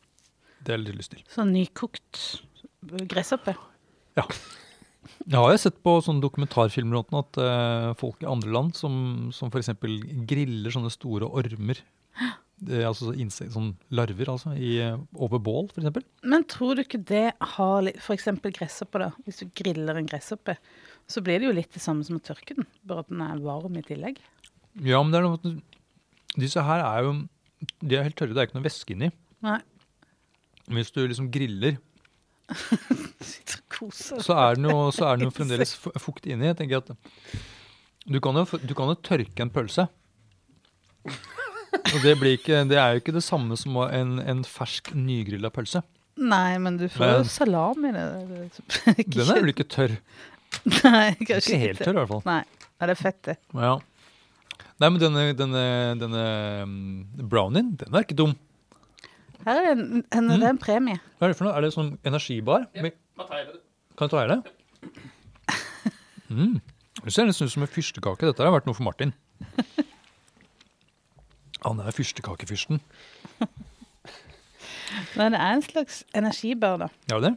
Det 0.63 0.73
har 0.73 0.83
jeg 0.83 0.95
lyst 0.95 1.11
til. 1.11 1.23
Sånn 1.29 1.51
nykokt 1.53 2.41
gresshoppe. 3.11 3.55
Jeg 5.23 5.39
har 5.39 5.51
jo 5.53 5.59
sett 5.61 5.79
på 5.85 5.95
sånne 6.03 6.23
dokumentarfilmer 6.23 7.03
at 7.19 7.39
uh, 7.39 7.89
folk 7.99 8.23
i 8.23 8.29
andre 8.29 8.51
land 8.53 8.77
som, 8.77 8.95
som 9.35 9.51
f.eks. 9.51 9.71
griller 10.29 10.73
sånne 10.73 10.91
store 10.93 11.29
ormer, 11.31 11.79
eh, 12.67 12.83
altså 12.83 13.13
insek, 13.15 13.51
sånn 13.53 13.71
larver 13.95 14.33
altså, 14.33 14.53
i, 14.57 14.75
over 15.15 15.41
bål 15.43 15.69
f.eks. 15.71 16.03
Men 16.27 16.47
tror 16.51 16.75
du 16.75 16.83
ikke 16.83 17.01
det 17.09 17.29
har 17.55 17.85
litt 17.87 18.01
F.eks. 18.03 18.29
gresshoppe, 18.49 19.05
da. 19.05 19.11
Hvis 19.27 19.43
du 19.43 19.53
griller 19.55 19.99
en 19.99 20.09
gresshoppe, 20.09 20.57
så 21.07 21.23
blir 21.23 21.39
det 21.39 21.49
jo 21.49 21.55
litt 21.55 21.71
det 21.75 21.83
samme 21.83 22.05
som 22.07 22.19
å 22.19 22.23
tørke 22.23 22.57
den, 22.59 22.67
bare 22.87 23.05
at 23.05 23.11
den 23.11 23.23
er 23.23 23.43
varm 23.43 23.79
i 23.79 23.85
tillegg. 23.85 24.19
Ja, 24.81 24.99
men 25.03 25.13
det 25.13 25.21
er 25.21 25.29
noe 25.29 25.55
Disse 26.33 26.63
her 26.65 26.81
er 26.81 27.03
jo 27.05 27.11
De 27.77 27.93
er 27.93 28.07
helt 28.07 28.15
tørre, 28.17 28.33
det 28.33 28.41
er 28.41 28.47
ikke 28.47 28.57
noe 28.57 28.65
væske 28.65 28.95
inni. 28.95 29.11
Hvis 30.73 30.89
du 30.95 31.03
liksom 31.03 31.27
griller, 31.31 31.77
Koser. 33.83 34.21
så 34.23 34.37
er 34.47 34.55
den 34.59 34.69
jo, 34.69 34.77
så 34.95 35.09
er 35.11 35.19
den 35.19 35.27
jo 35.29 35.33
fremdeles 35.39 35.75
fukt 36.01 36.25
inni. 36.29 36.49
Jeg 36.51 36.59
tenker 36.61 36.81
at 36.83 36.93
du 38.03 38.19
kan, 38.23 38.35
jo, 38.35 38.43
du 38.59 38.73
kan 38.75 38.89
jo 38.91 38.97
tørke 38.99 39.43
en 39.45 39.51
pølse. 39.53 39.85
Og 41.83 41.99
det, 42.03 42.13
blir 42.19 42.35
ikke, 42.37 42.61
det 42.69 42.77
er 42.79 42.95
jo 42.95 43.01
ikke 43.01 43.13
det 43.15 43.23
samme 43.25 43.55
som 43.59 43.75
en, 43.87 44.17
en 44.21 44.43
fersk, 44.47 44.91
nygrilla 44.95 45.49
pølse. 45.53 45.81
Nei, 46.21 46.57
men 46.61 46.77
du 46.77 46.85
får 46.93 47.01
Men- 47.05 47.15
jo 47.23 47.29
salami 47.31 47.89
i 47.89 47.95
det. 47.95 48.61
Den 49.15 49.23
er 49.33 49.39
vel 49.41 49.53
ikke 49.53 49.65
tørr? 49.71 49.95
Nei, 50.69 51.07
kanskje 51.25 51.55
Ikke 51.55 51.61
helt 51.63 51.81
tørr, 51.81 51.95
i 51.95 51.99
hvert 52.03 52.11
fall. 52.11 52.21
Nei, 52.29 52.41
ja, 52.77 52.85
det 52.85 52.93
er 52.93 52.99
fett, 53.01 53.19
det. 53.25 53.37
Ja. 53.57 53.73
Nei, 54.83 54.89
men 54.89 54.99
denne, 55.01 55.23
denne, 55.37 55.63
denne 56.01 56.23
mm, 56.69 57.27
brownien, 57.31 57.71
den 57.79 57.95
er 57.97 58.05
ikke 58.05 58.17
dum. 58.19 58.35
Her 59.43 59.57
er 59.59 59.65
det 59.65 59.73
en, 59.73 60.03
en, 60.13 60.29
det 60.31 60.37
er 60.43 60.53
en 60.53 60.61
premie. 60.61 60.99
Hva 61.17 61.27
er 61.27 61.33
det 61.33 61.39
for 61.39 61.47
noe? 61.49 61.55
Er 61.57 61.65
det 61.65 61.73
sånn 61.75 61.93
energibar? 62.07 62.67
Men- 62.77 62.93
Kan 63.97 64.07
jeg 64.07 64.13
ta 64.13 64.21
hele? 64.23 64.37
Mm. 66.33 66.55
Det 67.03 67.13
ser 67.13 67.27
nesten 67.27 67.45
ut 67.49 67.53
som 67.53 67.65
en 67.65 67.69
fyrstekake. 67.69 68.25
Dette 68.29 68.41
har 68.45 68.53
vært 68.55 68.65
noe 68.69 68.77
for 68.77 68.85
Martin. 68.87 69.11
Han 71.63 71.79
er 71.79 71.93
fyrstekakefyrsten. 71.95 72.81
Men 75.17 75.33
det 75.35 75.39
er 75.41 75.53
en 75.57 75.63
slags 75.65 76.01
energibar, 76.17 76.77
da. 76.83 76.87
Ja, 77.11 77.19
det? 77.23 77.33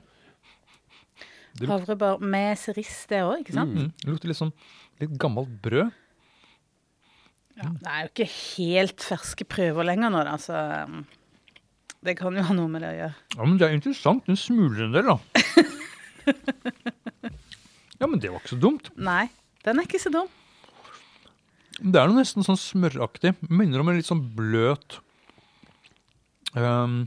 Det 1.56 1.64
luk- 1.68 1.72
Havrebar 1.72 2.18
med 2.20 2.56
cerise, 2.60 3.06
det 3.08 3.20
òg, 3.24 3.38
ikke 3.44 3.54
sant? 3.56 3.72
Mm. 3.76 3.92
Det 4.02 4.10
lukter 4.12 4.28
litt 4.32 4.40
sånn 4.40 4.52
litt 5.00 5.14
gammelt 5.20 5.52
brød. 5.64 5.92
Ja, 7.56 7.70
det 7.80 7.88
er 7.88 8.02
jo 8.04 8.10
ikke 8.12 8.26
helt 8.32 9.00
ferske 9.04 9.46
prøver 9.48 9.86
lenger 9.88 10.12
nå, 10.12 10.20
da, 10.28 10.34
så 10.40 10.58
um, 10.84 11.06
det 12.04 12.18
kan 12.18 12.36
jo 12.36 12.44
ha 12.44 12.52
noe 12.56 12.68
med 12.68 12.84
det 12.84 12.90
å 12.90 12.98
gjøre. 12.98 13.14
Ja, 13.38 13.44
men 13.48 13.56
det 13.60 13.68
er 13.70 13.76
interessant. 13.78 14.26
Den 14.28 14.36
smuler 14.40 14.84
en 14.84 14.92
del, 14.96 15.08
da. 15.08 15.16
ja, 18.00 18.06
men 18.06 18.18
det 18.22 18.32
var 18.32 18.40
ikke 18.40 18.54
så 18.54 18.60
dumt. 18.60 18.90
Nei, 18.96 19.26
den 19.66 19.80
er 19.80 19.88
ikke 19.88 20.02
så 20.02 20.12
dum. 20.14 20.30
Det 21.76 22.00
er 22.00 22.08
noe 22.08 22.22
nesten 22.22 22.46
sånn 22.46 22.58
smøraktig. 22.58 23.34
Minner 23.52 23.82
om 23.82 23.90
en 23.92 23.98
litt 23.98 24.08
sånn 24.08 24.22
bløt 24.36 24.98
um, 26.56 27.02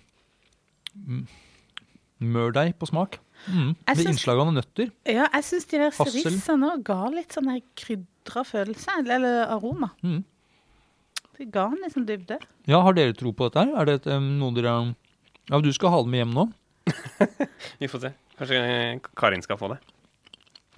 mørdeig 2.22 2.76
på 2.78 2.90
smak. 2.90 3.18
Mm. 3.48 3.72
Med 3.74 4.04
innslag 4.04 4.42
av 4.44 4.52
nøtter. 4.54 4.92
Ja, 5.08 5.26
jeg 5.32 5.48
syns 5.48 5.70
de 5.72 5.80
der 5.82 5.96
serissene 5.96 6.74
ga 6.86 7.00
litt 7.14 7.34
sånn 7.34 7.50
krydra 7.80 8.44
følelse, 8.46 9.00
eller 9.00 9.46
aroma. 9.48 9.94
Mm. 10.04 10.22
De 11.40 11.48
ga 11.48 11.70
en 11.72 11.94
sånn 11.94 12.08
dybde. 12.08 12.38
Ja, 12.68 12.82
Har 12.84 12.98
dere 12.98 13.16
tro 13.16 13.32
på 13.32 13.48
dette? 13.48 13.64
her? 13.64 13.78
Er 13.80 13.88
det 13.88 13.94
et, 14.02 14.10
um, 14.12 14.34
noe 14.42 14.52
dere 14.54 14.94
Ja, 15.50 15.60
du 15.64 15.72
skal 15.74 15.94
ha 15.96 16.04
det 16.04 16.12
med 16.12 16.26
hjem 16.26 16.36
nå? 16.36 16.50
Vi 17.80 17.88
får 17.88 18.04
se. 18.04 18.12
Kanskje 18.40 18.60
eh, 18.64 19.00
Karin 19.20 19.44
skal 19.44 19.60
få 19.60 19.74
det. 19.74 19.80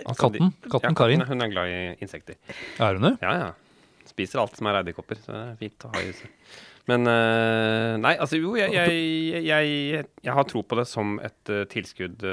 Katten? 0.01 0.49
Katten 0.65 0.89
ja, 0.89 0.97
Karin? 0.97 1.21
Hun 1.29 1.45
er 1.45 1.51
glad 1.51 1.69
i 1.69 1.81
insekter. 2.01 2.39
Er 2.81 2.97
hun 2.97 3.05
det? 3.05 3.15
Ja, 3.21 3.33
ja. 3.37 4.05
Spiser 4.09 4.41
alt 4.41 4.57
som 4.57 4.69
er 4.71 4.79
edderkopper, 4.79 5.19
så 5.21 5.35
det 5.35 5.41
er 5.43 5.59
fint 5.59 5.85
å 5.85 5.91
ha 5.93 6.01
i 6.01 6.07
huset. 6.09 6.55
Men 6.89 7.05
eh, 7.05 7.97
Nei, 8.01 8.15
altså 8.17 8.39
jo, 8.39 8.55
jeg, 8.57 8.73
jeg, 8.73 9.43
jeg, 9.45 10.05
jeg 10.25 10.37
har 10.39 10.47
tro 10.49 10.63
på 10.65 10.79
det 10.79 10.87
som 10.89 11.19
et 11.21 11.53
eh, 11.53 11.67
tilskudd 11.69 12.25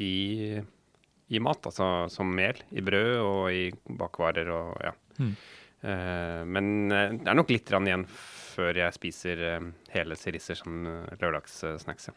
i, 0.00 0.14
i 1.28 1.42
mat. 1.44 1.68
Altså 1.68 1.92
som 2.14 2.32
mel 2.32 2.64
i 2.72 2.84
brød 2.84 3.12
og 3.20 3.42
i 3.52 3.66
bakvarer 4.00 4.48
og 4.56 4.72
ja. 4.80 4.96
Mm. 5.20 5.34
Men 5.82 6.66
det 6.88 7.26
er 7.26 7.34
nok 7.34 7.48
litt 7.50 7.68
igjen 7.74 8.04
før 8.06 8.76
jeg 8.78 8.94
spiser 8.94 9.40
hele 9.90 10.14
sirisser 10.14 10.54
som 10.54 10.84
lørdagssnacks. 11.18 12.06
Ja. 12.06 12.14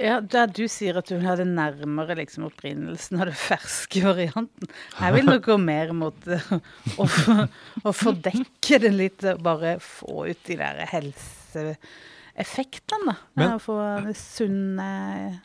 Ja, 0.00 0.20
Der 0.24 0.46
du 0.48 0.62
sier 0.72 0.96
at 0.98 1.06
du 1.10 1.18
vil 1.18 1.26
ha 1.28 1.34
det 1.36 1.44
nærmere 1.46 2.14
liksom, 2.16 2.44
opprinnelsen 2.48 3.20
av 3.20 3.26
den 3.28 3.34
ferske 3.36 4.00
varianten. 4.04 4.68
Jeg 4.98 5.12
vil 5.18 5.24
nok 5.28 5.42
gå 5.44 5.56
mer 5.60 5.92
mot 5.92 6.16
uh, 6.26 6.52
å, 6.96 7.04
få- 7.06 7.44
å 7.84 7.92
fordekke 7.92 8.78
det 8.80 8.92
litt, 8.94 9.20
bare 9.44 9.74
få 9.84 10.24
ut 10.30 10.40
de 10.48 10.56
der 10.56 10.80
helseeffektene. 10.88 13.12
da. 13.12 13.16
Men- 13.36 13.50
Ja, 13.50 13.58
få 13.60 13.76
det 14.06 14.16
sunne 14.16 15.40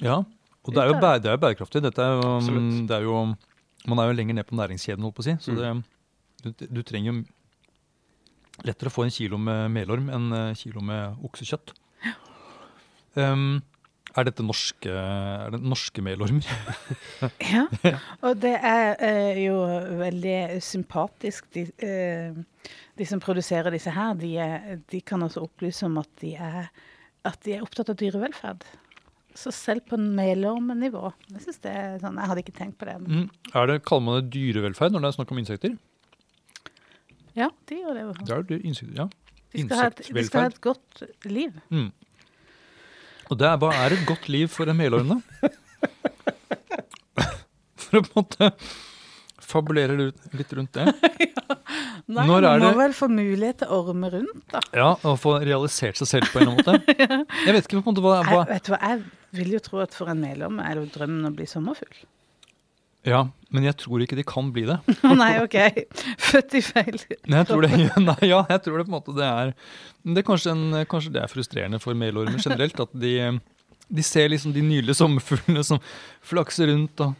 Ja. 0.00 0.22
Og 0.68 0.74
det 0.74 0.82
er 0.82 0.86
jo, 0.92 0.98
bæ- 1.00 1.18
det 1.22 1.28
er 1.30 1.34
jo 1.38 1.42
bærekraftig. 1.42 1.80
Dette 1.82 2.02
er 2.04 2.20
jo, 2.20 2.28
um, 2.38 2.86
det 2.86 2.94
er 2.96 3.02
jo 3.02 3.34
Man 3.88 3.98
er 3.98 4.06
jo 4.10 4.16
lenger 4.18 4.34
ned 4.34 4.44
på 4.46 4.54
næringskjeden, 4.58 5.00
holdt 5.02 5.14
på 5.16 5.22
å 5.22 5.24
si. 5.24 5.32
Så 5.40 5.52
Mm. 5.54 5.82
det, 6.42 6.56
du, 6.58 6.66
du 6.66 6.82
trenger 6.82 7.12
jo 7.14 7.24
lettere 8.66 8.88
å 8.90 8.92
få 8.92 9.02
en 9.04 9.10
kilo 9.10 9.38
med 9.38 9.70
melorm 9.70 10.10
enn 10.10 10.32
en 10.34 10.54
kilo 10.54 10.80
med 10.82 11.16
oksekjøtt. 11.24 11.72
Um, 13.16 13.62
er 14.18 14.28
dette 14.28 14.44
norske, 14.44 14.90
er 14.92 15.54
det 15.54 15.60
norske 15.62 16.04
melormer? 16.04 16.46
Ja, 17.52 17.64
og 18.26 18.38
det 18.42 18.54
er 18.56 18.98
eh, 19.04 19.40
jo 19.44 19.56
veldig 19.98 20.58
sympatisk. 20.64 21.48
De, 21.54 21.64
eh, 21.84 22.36
de 22.98 23.06
som 23.08 23.22
produserer 23.22 23.74
disse 23.74 23.92
her, 23.94 24.14
de, 24.18 24.34
er, 24.42 24.82
de 24.90 25.00
kan 25.00 25.22
også 25.24 25.46
opplyse 25.46 25.86
om 25.86 25.98
at 26.02 26.10
de 26.22 26.34
er, 26.34 26.68
at 27.28 27.40
de 27.46 27.56
er 27.56 27.64
opptatt 27.64 27.90
av 27.92 27.98
dyrevelferd. 28.00 28.66
Så 29.38 29.52
selv 29.54 29.84
på 29.86 29.98
melormnivå. 30.02 31.12
Jeg 31.30 31.44
sånn, 31.46 32.18
jeg 32.18 32.30
hadde 32.30 32.42
ikke 32.42 32.56
tenkt 32.56 32.80
på 32.80 32.88
det. 32.88 32.96
Mm. 33.06 33.28
Er 33.54 33.70
det, 33.70 33.82
kaller 33.86 34.06
man 34.06 34.18
det 34.18 34.32
dyrevelferd 34.34 34.94
når 34.94 35.04
det 35.04 35.12
er 35.12 35.18
snakk 35.20 35.34
om 35.34 35.42
insekter? 35.44 35.78
ja, 37.38 37.48
de 37.70 37.76
gjør 37.78 37.94
det. 37.94 38.04
Det 38.26 38.34
er 38.34 38.44
jo 38.50 38.60
insekter, 38.66 38.94
ja. 38.98 39.08
De 39.54 39.64
skal, 39.64 39.78
ha 39.78 39.88
et, 39.88 40.00
de 40.12 40.24
skal 40.26 40.44
ha 40.44 40.50
et 40.50 40.60
godt 40.60 41.02
liv. 41.24 41.54
Mm. 41.72 41.88
Og 43.28 43.36
det 43.40 43.46
er, 43.48 43.56
hva 43.60 43.70
er 43.84 43.94
et 43.96 44.04
godt 44.08 44.28
liv 44.32 44.48
for 44.52 44.68
en 44.72 44.76
melorm, 44.78 45.08
da? 45.16 45.50
For 47.78 47.98
å 48.00 48.04
på 48.04 48.08
en 48.08 48.22
måte 48.22 48.50
fabulere 49.48 49.94
litt- 49.96 50.52
rundt 50.56 50.72
det. 50.76 50.84
Nei, 52.08 52.24
Når 52.28 52.38
er 52.38 52.44
man 52.44 52.60
må 52.62 52.68
det- 52.70 52.78
vel 52.80 52.94
få 52.96 53.08
mulighet 53.12 53.58
til 53.62 53.68
å 53.72 53.78
orme 53.84 54.10
rundt, 54.12 54.42
da. 54.52 54.60
Ja, 54.76 54.90
og 55.04 55.18
få 55.20 55.38
realisert 55.44 55.96
seg 56.00 56.08
selv 56.08 56.28
på 56.32 56.40
en 56.42 56.54
måte. 56.56 56.76
Jeg 57.46 57.52
vet 57.56 57.64
ikke 57.68 57.80
på 57.80 57.84
en 57.84 57.88
måte 57.90 58.04
hva, 58.04 58.18
Jeg, 58.22 58.28
hva 58.32 58.44
vet 58.48 58.64
du 58.68 58.72
hva, 58.74 58.80
jeg 58.84 59.02
vil 59.40 59.50
jo 59.56 59.60
tro 59.64 59.80
at 59.84 59.96
for 59.96 60.08
en 60.12 60.20
melorm 60.20 60.60
er 60.64 60.80
det 60.80 60.92
drømmen 60.94 61.28
å 61.28 61.34
bli 61.36 61.46
sommerfugl. 61.48 62.00
Ja, 63.08 63.22
men 63.54 63.64
jeg 63.64 63.76
tror 63.80 64.02
ikke 64.04 64.16
de 64.18 64.24
kan 64.28 64.50
bli 64.52 64.66
det. 64.68 64.76
Å 65.08 65.12
nei, 65.16 65.30
OK. 65.40 65.56
Født 66.20 66.56
i 66.58 66.62
feil 66.64 66.98
Nei, 67.24 67.38
jeg 67.40 67.46
tror 67.48 67.64
det, 67.64 67.70
nei, 68.10 68.18
ja, 68.28 68.42
jeg 68.52 68.64
tror 68.66 68.80
det 68.82 68.84
på 68.88 68.92
en 68.92 68.96
måte 68.98 69.14
det 69.16 69.28
er 69.28 69.54
det 70.08 70.22
er 70.22 70.26
kanskje, 70.28 70.52
en, 70.54 70.82
kanskje 70.88 71.12
det 71.14 71.22
er 71.22 71.30
frustrerende 71.32 71.80
for 71.82 71.96
melormer 71.98 72.40
generelt. 72.40 72.78
At 72.84 72.92
de, 72.96 73.14
de 73.88 74.04
ser 74.06 74.28
liksom 74.32 74.52
de 74.56 74.62
nydelige 74.64 74.96
sommerfuglene 75.00 75.64
som 75.66 75.80
flakser 76.24 76.70
rundt 76.72 77.00
og 77.06 77.16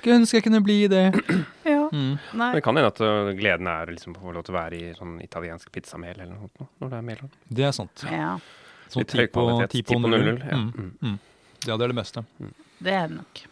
Skulle 0.00 0.16
ønske 0.20 0.38
jeg 0.38 0.44
kunne 0.46 0.62
bli 0.64 0.78
det. 0.88 1.06
Ja. 1.70 1.82
Mm. 1.92 2.14
Nei. 2.16 2.46
Men 2.46 2.54
det 2.56 2.62
kan 2.64 2.78
hende 2.78 2.88
at 2.90 3.00
øh, 3.04 3.30
gleden 3.36 3.66
er 3.68 3.90
liksom 3.92 4.14
å 4.16 4.20
få 4.22 4.32
lov 4.32 4.44
til 4.46 4.54
å 4.54 4.56
være 4.56 4.78
i 4.78 4.92
sånn 4.96 5.16
italiensk 5.22 5.68
pizzamel 5.74 6.14
eller 6.14 6.30
noe 6.32 6.46
sånt 6.46 6.70
når 6.80 6.92
det 6.92 6.98
er 7.00 7.04
melorm. 7.08 7.32
Det 7.58 7.66
er 7.66 7.74
sant. 7.76 8.04
Ja, 8.08 8.30
Sånn 8.90 9.04
Litt 9.04 9.12
høy 9.14 9.20
ti 9.26 9.26
på, 9.34 9.42
kvalitet. 9.46 9.74
ti 9.74 9.82
på 9.86 9.98
00. 10.02 10.30
Ja. 10.46 10.56
Mm. 10.58 10.70
Mm. 10.70 10.94
Mm. 11.02 11.18
Ja, 11.66 11.76
det 11.76 11.84
er 11.84 11.92
det 11.92 11.98
beste. 12.00 12.22
det 12.80 12.94
er 12.96 13.10
det 13.10 13.18
nok. 13.20 13.42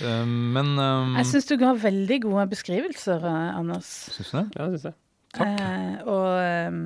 Eh, 0.00 0.24
Men 0.26 0.66
um, 0.78 1.16
Jeg 1.18 1.26
syns 1.30 1.46
du 1.50 1.56
ga 1.60 1.70
veldig 1.76 2.18
gode 2.26 2.46
beskrivelser, 2.52 3.20
eh, 3.28 3.56
Anders. 3.58 3.88
Syns 4.14 4.30
du 4.32 4.36
det? 4.38 4.46
Ja, 4.56 4.62
syns 4.72 4.84
jeg. 4.90 4.96
Takk. 5.36 5.60
Eh, 5.62 5.96
og 6.10 6.26
um, 6.72 6.78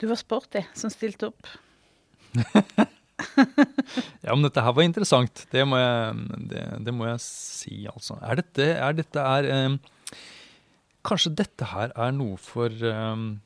du 0.00 0.04
var 0.10 0.18
sporty 0.20 0.60
som 0.78 0.88
stilte 0.94 1.24
opp. 1.32 1.44
Ja, 4.22 4.30
men 4.30 4.44
dette 4.44 4.62
her 4.62 4.70
var 4.76 4.84
interessant. 4.86 5.40
Det 5.50 5.64
må 5.66 5.74
jeg, 5.80 6.14
det, 6.52 6.60
det 6.86 6.92
må 6.94 7.02
jeg 7.08 7.18
si, 7.24 7.80
altså. 7.90 8.14
Er 8.22 8.34
dette, 8.38 8.62
er 8.78 8.92
dette 8.94 9.18
er 9.18 9.42
um, 9.66 9.74
Kanskje 11.08 11.32
dette 11.40 11.64
her 11.72 11.90
er 11.98 12.12
noe 12.14 12.36
for 12.38 12.70
um, 12.86 13.40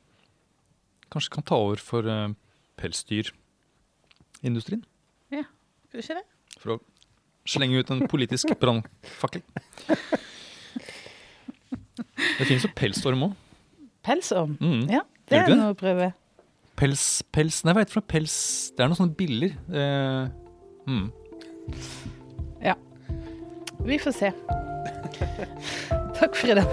Kanskje 1.13 1.33
kan 1.33 1.45
ta 1.49 1.55
over 1.57 1.81
for 1.81 2.05
um, 2.05 2.35
pelsdyrindustrien? 2.81 4.83
Skal 5.33 5.45
du 5.93 5.97
ikke 6.03 6.19
det? 6.19 6.25
For 6.61 6.69
å 6.75 6.77
slenge 7.47 7.81
ut 7.81 7.93
en 7.93 8.05
politisk 8.11 8.53
brannfakkel. 8.61 9.43
Det 12.23 12.47
finnes 12.47 12.65
jo 12.65 12.71
pelsorm 12.75 13.27
òg. 13.29 13.39
Pelsorm. 14.03 14.57
Mm. 14.61 14.85
Ja, 14.91 15.03
det 15.29 15.41
er 15.41 15.55
noe 15.55 15.73
å 15.73 15.79
prøve. 15.79 16.11
Pels, 16.79 17.21
pels 17.31 17.61
Nei, 17.63 17.75
hva 17.75 17.83
heter 17.83 17.93
det 17.93 17.99
for 17.99 18.09
pels? 18.09 18.35
Det 18.73 18.83
er 18.83 18.89
noen 18.89 18.99
sånne 18.99 19.17
biller. 19.19 19.53
Eh, 19.69 20.23
mm. 20.89 21.05
Vi 23.83 23.99
får 23.99 24.11
se. 24.11 24.31
Takk, 26.19 26.35
for 26.35 26.49
i 26.49 26.55
dag. 26.55 26.69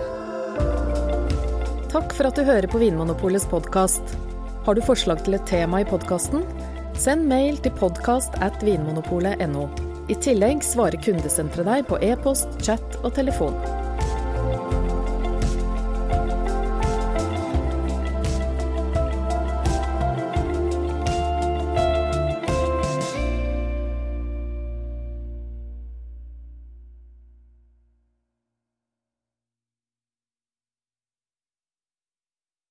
Takk 1.90 2.14
for 2.14 2.28
at 2.28 2.38
du 2.38 2.44
hører 2.46 2.70
på 2.70 2.78
Vinmonopolets 2.78 3.48
podkast. 3.50 4.14
Har 4.66 4.78
du 4.78 4.84
forslag 4.86 5.24
til 5.26 5.34
et 5.34 5.46
tema 5.50 5.82
i 5.82 5.88
podkasten? 5.90 6.46
Send 6.94 7.26
mail 7.26 7.58
til 7.64 7.74
podkast 7.80 8.38
at 8.44 8.62
vinmonopolet.no. 8.62 9.89
I 10.10 10.14
tillegg 10.18 10.64
svarer 10.66 10.98
kundesenteret 11.04 11.68
deg 11.68 11.86
på 11.86 12.00
e-post, 12.02 12.56
chat 12.66 12.96
og 13.04 13.12
telefon. 13.14 13.54